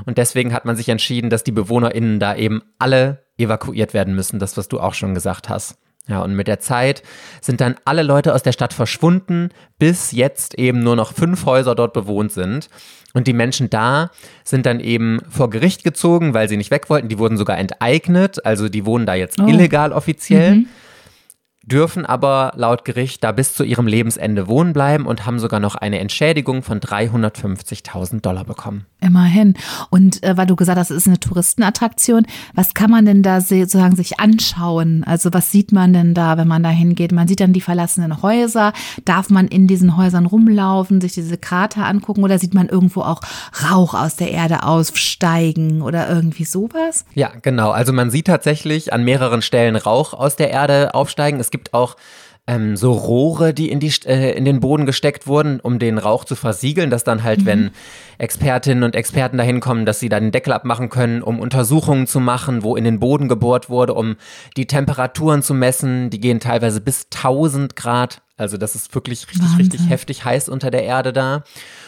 Und 0.05 0.17
deswegen 0.17 0.53
hat 0.53 0.65
man 0.65 0.75
sich 0.75 0.89
entschieden, 0.89 1.29
dass 1.29 1.43
die 1.43 1.51
BewohnerInnen 1.51 2.19
da 2.19 2.35
eben 2.35 2.63
alle 2.79 3.25
evakuiert 3.37 3.93
werden 3.93 4.15
müssen. 4.15 4.39
Das, 4.39 4.57
was 4.57 4.67
du 4.67 4.79
auch 4.79 4.95
schon 4.95 5.13
gesagt 5.13 5.49
hast. 5.49 5.77
Ja, 6.07 6.21
und 6.21 6.35
mit 6.35 6.47
der 6.47 6.59
Zeit 6.59 7.01
sind 7.39 7.61
dann 7.61 7.75
alle 7.85 8.03
Leute 8.03 8.33
aus 8.33 8.43
der 8.43 8.51
Stadt 8.51 8.73
verschwunden, 8.73 9.49
bis 9.79 10.11
jetzt 10.11 10.59
eben 10.59 10.79
nur 10.79 10.97
noch 10.97 11.13
fünf 11.13 11.45
Häuser 11.45 11.75
dort 11.75 11.93
bewohnt 11.93 12.33
sind. 12.33 12.67
Und 13.13 13.27
die 13.27 13.33
Menschen 13.33 13.69
da 13.69 14.09
sind 14.43 14.65
dann 14.65 14.81
eben 14.81 15.21
vor 15.29 15.49
Gericht 15.49 15.83
gezogen, 15.83 16.33
weil 16.33 16.49
sie 16.49 16.57
nicht 16.57 16.71
weg 16.71 16.89
wollten. 16.89 17.07
Die 17.07 17.19
wurden 17.19 17.37
sogar 17.37 17.57
enteignet, 17.57 18.45
also 18.45 18.67
die 18.67 18.85
wohnen 18.85 19.05
da 19.05 19.13
jetzt 19.13 19.39
oh. 19.39 19.47
illegal 19.47 19.93
offiziell. 19.93 20.55
Mhm 20.55 20.67
dürfen 21.63 22.05
aber 22.05 22.51
laut 22.55 22.83
Gericht 22.83 23.23
da 23.23 23.31
bis 23.31 23.53
zu 23.53 23.63
ihrem 23.63 23.87
Lebensende 23.87 24.47
wohnen 24.47 24.73
bleiben 24.73 25.05
und 25.05 25.25
haben 25.25 25.39
sogar 25.39 25.61
noch 25.61 25.75
eine 25.75 25.99
Entschädigung 25.99 26.61
von 26.61 26.79
350.000 26.79 28.21
Dollar 28.21 28.43
bekommen. 28.43 28.85
Immerhin. 28.99 29.55
Und 29.89 30.21
äh, 30.23 30.35
weil 30.35 30.45
du 30.45 30.57
gesagt 30.57 30.77
hast, 30.77 30.91
es 30.91 30.97
ist 30.97 31.07
eine 31.07 31.19
Touristenattraktion, 31.19 32.25
was 32.53 32.73
kann 32.73 32.91
man 32.91 33.05
denn 33.05 33.23
da 33.23 33.39
sozusagen 33.39 33.95
sich 33.95 34.19
anschauen? 34.19 35.05
Also 35.05 35.33
was 35.33 35.51
sieht 35.51 35.71
man 35.71 35.93
denn 35.93 36.13
da, 36.13 36.37
wenn 36.37 36.47
man 36.47 36.63
da 36.63 36.69
hingeht? 36.69 37.13
Man 37.13 37.27
sieht 37.27 37.39
dann 37.39 37.53
die 37.53 37.61
verlassenen 37.61 38.21
Häuser. 38.21 38.73
Darf 39.05 39.29
man 39.29 39.47
in 39.47 39.67
diesen 39.67 39.95
Häusern 39.95 40.25
rumlaufen, 40.25 40.99
sich 40.99 41.13
diese 41.13 41.37
Krater 41.37 41.85
angucken 41.85 42.23
oder 42.23 42.39
sieht 42.39 42.53
man 42.53 42.67
irgendwo 42.67 43.01
auch 43.01 43.21
Rauch 43.71 43.93
aus 43.93 44.17
der 44.17 44.31
Erde 44.31 44.63
aufsteigen 44.63 45.81
oder 45.81 46.09
irgendwie 46.09 46.45
sowas? 46.45 47.05
Ja, 47.13 47.31
genau. 47.41 47.71
Also 47.71 47.93
man 47.93 48.11
sieht 48.11 48.27
tatsächlich 48.27 48.91
an 48.91 49.05
mehreren 49.05 49.41
Stellen 49.41 49.77
Rauch 49.77 50.13
aus 50.13 50.35
der 50.35 50.49
Erde 50.49 50.93
aufsteigen. 50.93 51.39
Es 51.39 51.52
gibt 51.53 51.73
auch 51.73 51.95
ähm, 52.45 52.75
so 52.75 52.91
Rohre, 52.91 53.53
die 53.53 53.71
in, 53.71 53.79
die, 53.79 53.93
äh, 54.05 54.35
in 54.35 54.43
den 54.43 54.59
Boden 54.59 54.85
gesteckt 54.85 55.27
wurden, 55.27 55.61
um 55.61 55.79
den 55.79 55.97
Rauch 55.97 56.25
zu 56.25 56.35
versiegeln, 56.35 56.89
dass 56.89 57.05
dann 57.05 57.23
halt, 57.23 57.41
mhm. 57.41 57.45
wenn 57.45 57.71
Expertinnen 58.17 58.83
und 58.83 58.95
Experten 58.95 59.37
dahin 59.37 59.61
kommen, 59.61 59.85
dass 59.85 60.01
sie 60.01 60.09
dann 60.09 60.23
den 60.23 60.31
Deckel 60.33 60.51
abmachen 60.51 60.89
können, 60.89 61.21
um 61.21 61.39
Untersuchungen 61.39 62.05
zu 62.05 62.19
machen, 62.19 62.63
wo 62.63 62.75
in 62.75 62.83
den 62.83 62.99
Boden 62.99 63.29
gebohrt 63.29 63.69
wurde, 63.69 63.93
um 63.93 64.17
die 64.57 64.67
Temperaturen 64.67 65.41
zu 65.41 65.53
messen. 65.53 66.09
Die 66.09 66.19
gehen 66.19 66.41
teilweise 66.41 66.81
bis 66.81 67.07
1000 67.13 67.77
Grad 67.77 68.21
also 68.35 68.57
das 68.57 68.73
ist 68.73 68.93
wirklich 68.95 69.27
richtig, 69.27 69.41
Wahnsinn. 69.41 69.57
richtig 69.57 69.89
heftig 69.89 70.25
heiß 70.25 70.49
unter 70.49 70.71
der 70.71 70.83
Erde 70.83 71.13
da, 71.13 71.43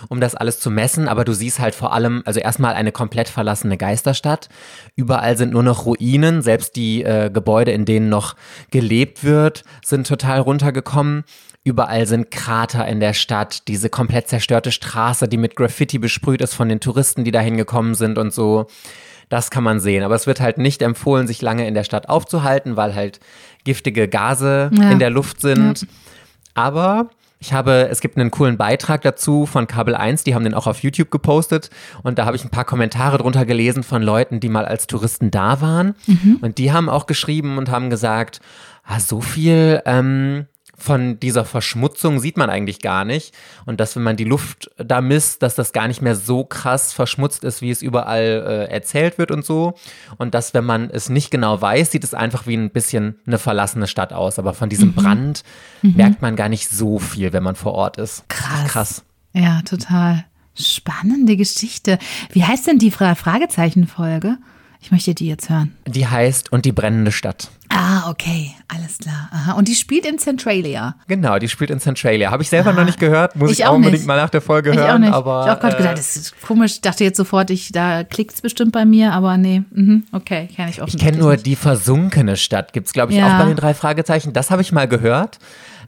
um 0.10 0.22
das 0.22 0.36
alles 0.36 0.60
zu 0.60 0.70
messen. 0.70 1.08
Aber 1.08 1.26
du 1.26 1.34
siehst 1.34 1.60
halt 1.60 1.74
vor 1.74 1.92
allem, 1.92 2.22
also 2.26 2.40
erstmal 2.40 2.76
eine 2.76 2.92
komplett 2.92 3.30
verlassene 3.30 3.78
Geisterstadt. 3.78 4.50
Überall 4.96 5.38
sind 5.38 5.54
nur 5.54 5.64
noch 5.64 5.86
Ruinen. 5.86 6.44
Selbst 6.44 6.76
die 6.76 7.04
äh, 7.04 7.32
Gebäude, 7.32 7.72
in 7.72 7.86
denen 7.86 8.10
noch 8.10 8.36
gelebt 8.70 9.24
wird, 9.24 9.64
sind 9.84 10.06
total 10.06 10.40
runtergekommen. 10.40 11.24
Überall 11.64 12.06
sind 12.06 12.30
Krater 12.30 12.88
in 12.88 13.00
der 13.00 13.14
Stadt, 13.14 13.68
diese 13.68 13.90
komplett 13.90 14.28
zerstörte 14.28 14.72
Straße, 14.72 15.28
die 15.28 15.38
mit 15.38 15.56
Graffiti 15.56 15.98
besprüht 15.98 16.42
ist 16.42 16.54
von 16.54 16.70
den 16.70 16.80
Touristen, 16.80 17.24
die 17.24 17.32
da 17.32 17.40
hingekommen 17.40 17.96
sind 17.96 18.20
und 18.20 18.32
so. 18.32 18.68
Das 19.30 19.50
kann 19.50 19.64
man 19.64 19.80
sehen. 19.80 20.04
Aber 20.04 20.14
es 20.14 20.28
wird 20.28 20.40
halt 20.40 20.60
nicht 20.60 20.84
empfohlen, 20.84 21.26
sich 21.26 21.42
lange 21.42 21.68
in 21.68 21.74
der 21.74 21.84
Stadt 21.84 22.08
aufzuhalten, 22.08 22.78
weil 22.78 22.94
halt 22.94 23.20
giftige 23.64 24.08
Gase 24.08 24.70
ja. 24.72 24.92
in 24.92 25.00
der 25.00 25.10
Luft 25.10 25.42
sind. 25.42 25.82
Ja. 25.82 25.88
Aber 26.56 27.10
Ich 27.40 27.54
habe, 27.54 27.90
es 27.92 28.02
gibt 28.02 28.18
einen 28.18 28.32
coolen 28.32 28.58
Beitrag 28.58 29.02
dazu 29.02 29.46
von 29.46 29.68
Kabel 29.68 29.94
1, 29.94 30.24
die 30.24 30.34
haben 30.34 30.46
den 30.46 30.56
auch 30.56 30.68
auf 30.68 30.82
YouTube 30.82 31.12
gepostet 31.12 31.70
und 32.02 32.18
da 32.18 32.26
habe 32.26 32.36
ich 32.36 32.44
ein 32.44 32.50
paar 32.50 32.66
Kommentare 32.66 33.18
drunter 33.20 33.46
gelesen 33.46 33.84
von 33.84 34.02
Leuten, 34.02 34.40
die 34.40 34.50
mal 34.50 34.66
als 34.66 34.88
Touristen 34.88 35.30
da 35.30 35.62
waren 35.62 35.96
mhm. 36.08 36.40
und 36.42 36.58
die 36.58 36.72
haben 36.72 36.90
auch 36.90 37.06
geschrieben 37.06 37.58
und 37.58 37.70
haben 37.70 37.90
gesagt, 37.92 38.40
ah, 38.84 39.00
so 39.00 39.22
viel 39.22 39.82
ähm, 39.86 40.48
von 40.78 41.20
dieser 41.20 41.46
Verschmutzung 41.46 42.20
sieht 42.20 42.38
man 42.38 42.50
eigentlich 42.50 42.82
gar 42.82 43.06
nicht. 43.06 43.34
Und 43.66 43.80
dass, 43.80 43.96
wenn 43.96 44.04
man 44.04 44.18
die 44.18 44.24
Luft 44.24 44.70
da 44.78 45.02
misst, 45.02 45.42
dass 45.42 45.56
das 45.56 45.74
gar 45.74 45.88
nicht 45.88 46.02
mehr 46.02 46.16
so 46.16 46.44
krass 46.44 46.94
verschmutzt 46.94 47.44
ist, 47.44 47.62
wie 47.62 47.72
es 47.72 47.82
überall 47.82 48.68
äh, 48.70 48.74
erzählt 48.74 49.18
wird 49.18 49.32
und 49.32 49.46
so. 49.46 49.76
Und 50.18 50.34
dass, 50.34 50.54
wenn 50.54 50.66
man 50.66 50.90
es 50.90 51.10
nicht 51.10 51.32
genau 51.32 51.62
weiß, 51.62 51.92
sieht 51.92 52.04
es 52.04 52.14
einfach 52.14 52.48
wie 52.48 52.56
ein 52.56 52.72
bisschen 52.72 53.20
eine 53.26 53.38
verlassene 53.38 53.88
Stadt 53.88 54.14
aus. 54.14 54.40
Aber 54.40 54.54
von 54.54 54.70
diesem 54.70 54.90
mhm. 54.90 54.96
Brand 54.96 55.44
mhm. 55.82 55.96
merkt 55.96 56.22
man 56.22 56.36
gar 56.36 56.50
nicht 56.50 56.70
so 56.70 57.00
viel, 57.00 57.34
wenn 57.34 57.44
man 57.44 57.56
vor 57.56 57.74
Ort 57.74 57.98
ist. 57.98 58.28
Krass. 58.30 58.68
Krass. 58.68 59.04
Ja, 59.34 59.62
total. 59.64 60.26
Spannende 60.58 61.36
Geschichte. 61.36 62.00
Wie 62.32 62.44
heißt 62.44 62.68
denn 62.68 62.80
die 62.80 62.92
Fra 62.92 63.16
Fragezeichenfolge? 63.16 64.38
Ich 64.82 64.92
möchte 64.92 65.16
die 65.16 65.28
jetzt 65.28 65.50
hören. 65.50 65.76
Die 65.88 66.08
heißt 66.08 66.52
Und 66.52 66.66
die 66.66 66.72
brennende 66.72 67.12
Stadt. 67.12 67.50
Ah, 67.70 68.10
okay, 68.10 68.52
alles 68.68 69.00
klar. 69.00 69.30
Aha. 69.32 69.54
Und 69.54 69.68
die 69.68 69.76
spielt 69.76 70.06
in 70.06 70.20
Centralia. 70.20 70.96
Genau, 71.08 71.40
die 71.40 71.50
spielt 71.50 71.72
in 71.72 71.80
Centralia. 71.80 72.32
Habe 72.32 72.44
ich 72.44 72.50
selber 72.50 72.70
ah, 72.70 72.74
noch 72.74 72.86
nicht 72.86 73.00
gehört, 73.00 73.36
muss 73.36 73.52
ich, 73.52 73.60
ich 73.60 73.66
auch 73.66 73.74
unbedingt 73.74 74.02
nicht. 74.02 74.08
mal 74.08 74.18
nach 74.18 74.30
der 74.30 74.42
Folge 74.42 74.70
ich 74.72 74.78
hören. 74.78 74.92
Auch 74.92 75.00
nicht. 75.00 75.14
Aber, 75.14 75.44
ich 75.44 75.50
habe 75.50 75.62
gerade 75.62 75.76
äh, 75.76 75.78
gedacht, 75.80 75.98
das 75.98 76.16
ist 76.16 76.42
komisch. 76.42 76.74
Ich 76.74 76.82
dachte 76.82 77.04
jetzt 77.04 77.18
sofort, 77.18 77.50
ich, 77.50 77.72
da 77.72 78.04
klickt 78.04 78.34
es 78.34 78.42
bestimmt 78.42 78.72
bei 78.72 78.86
mir, 78.86 79.14
aber 79.14 79.38
nee. 79.38 79.64
Mhm. 79.72 80.04
Okay, 80.12 80.48
kenne 80.56 80.70
ich 80.70 80.82
auch 80.82 80.88
Ich 80.88 80.98
kenne 80.98 81.18
nur 81.18 81.34
nicht. 81.34 81.46
die 81.46 81.56
versunkene 81.56 82.38
Stadt. 82.38 82.72
Gibt 82.72 82.88
es, 82.88 82.94
glaube 82.94 83.12
ich, 83.12 83.18
ja. 83.18 83.34
auch 83.34 83.40
bei 83.40 83.46
den 83.46 83.58
drei 83.58 83.74
Fragezeichen. 83.74 84.34
Das 84.34 84.52
habe 84.52 84.62
ich 84.62 84.72
mal 84.72 84.88
gehört. 84.88 85.40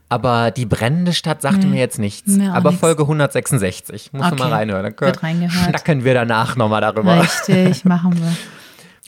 Aber 0.09 0.51
die 0.51 0.65
brennende 0.65 1.13
Stadt 1.13 1.41
sagte 1.41 1.67
nee. 1.67 1.73
mir 1.73 1.79
jetzt 1.79 1.99
nichts. 1.99 2.37
Mir 2.37 2.53
aber 2.53 2.69
nichts. 2.69 2.79
Folge 2.79 3.03
166. 3.03 4.13
Muss 4.13 4.25
okay. 4.25 4.35
mal 4.39 4.53
reinhören. 4.53 4.83
Dann 4.83 4.95
können, 5.15 5.49
schnacken 5.49 6.03
wir 6.03 6.13
danach 6.13 6.55
nochmal 6.55 6.81
darüber. 6.81 7.21
Richtig, 7.21 7.85
machen 7.85 8.17
wir. 8.17 8.35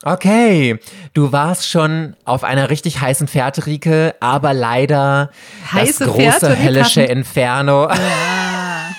Okay, 0.04 0.80
du 1.14 1.34
warst 1.34 1.68
schon 1.68 2.16
auf 2.24 2.46
einer 2.46 2.70
richtig 2.70 3.02
heißen 3.02 3.28
Fährte, 3.28 3.66
Rike, 3.66 4.16
aber 4.22 4.54
leider 4.54 5.30
Heiße 5.74 6.06
das 6.06 6.08
große 6.08 6.22
Fährte, 6.22 6.64
höllische 6.64 7.02
Inferno 7.02 7.90
ja. 7.90 8.96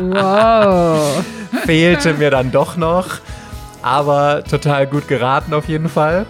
wow. 0.00 1.24
fehlte 1.66 2.14
mir 2.14 2.30
dann 2.30 2.50
doch 2.50 2.76
noch. 2.76 3.06
Aber 3.82 4.42
total 4.44 4.86
gut 4.86 5.08
geraten 5.08 5.52
auf 5.52 5.68
jeden 5.68 5.88
Fall. 5.88 6.26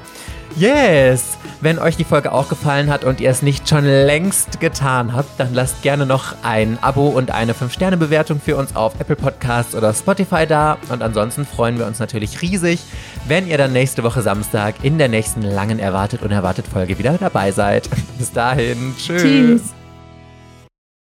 Yes! 0.56 1.38
Wenn 1.60 1.78
euch 1.78 1.96
die 1.96 2.04
Folge 2.04 2.32
auch 2.32 2.48
gefallen 2.48 2.90
hat 2.90 3.04
und 3.04 3.20
ihr 3.20 3.30
es 3.30 3.42
nicht 3.42 3.68
schon 3.68 3.84
längst 3.84 4.60
getan 4.60 5.14
habt, 5.14 5.38
dann 5.38 5.52
lasst 5.52 5.82
gerne 5.82 6.06
noch 6.06 6.34
ein 6.42 6.78
Abo 6.80 7.08
und 7.08 7.30
eine 7.30 7.52
5-Sterne-Bewertung 7.52 8.40
für 8.40 8.56
uns 8.56 8.74
auf 8.74 8.98
Apple 8.98 9.16
Podcasts 9.16 9.74
oder 9.74 9.92
Spotify 9.92 10.46
da. 10.46 10.78
Und 10.88 11.02
ansonsten 11.02 11.44
freuen 11.44 11.78
wir 11.78 11.86
uns 11.86 11.98
natürlich 11.98 12.40
riesig, 12.40 12.80
wenn 13.28 13.46
ihr 13.46 13.58
dann 13.58 13.72
nächste 13.72 14.02
Woche 14.02 14.22
Samstag 14.22 14.76
in 14.82 14.96
der 14.96 15.08
nächsten 15.08 15.42
langen 15.42 15.78
erwartet 15.78 16.22
und 16.22 16.30
erwartet 16.30 16.66
Folge 16.66 16.98
wieder 16.98 17.18
dabei 17.18 17.52
seid. 17.52 17.88
Bis 18.18 18.32
dahin, 18.32 18.94
tschüss. 18.96 19.22
tschüss. 19.22 19.79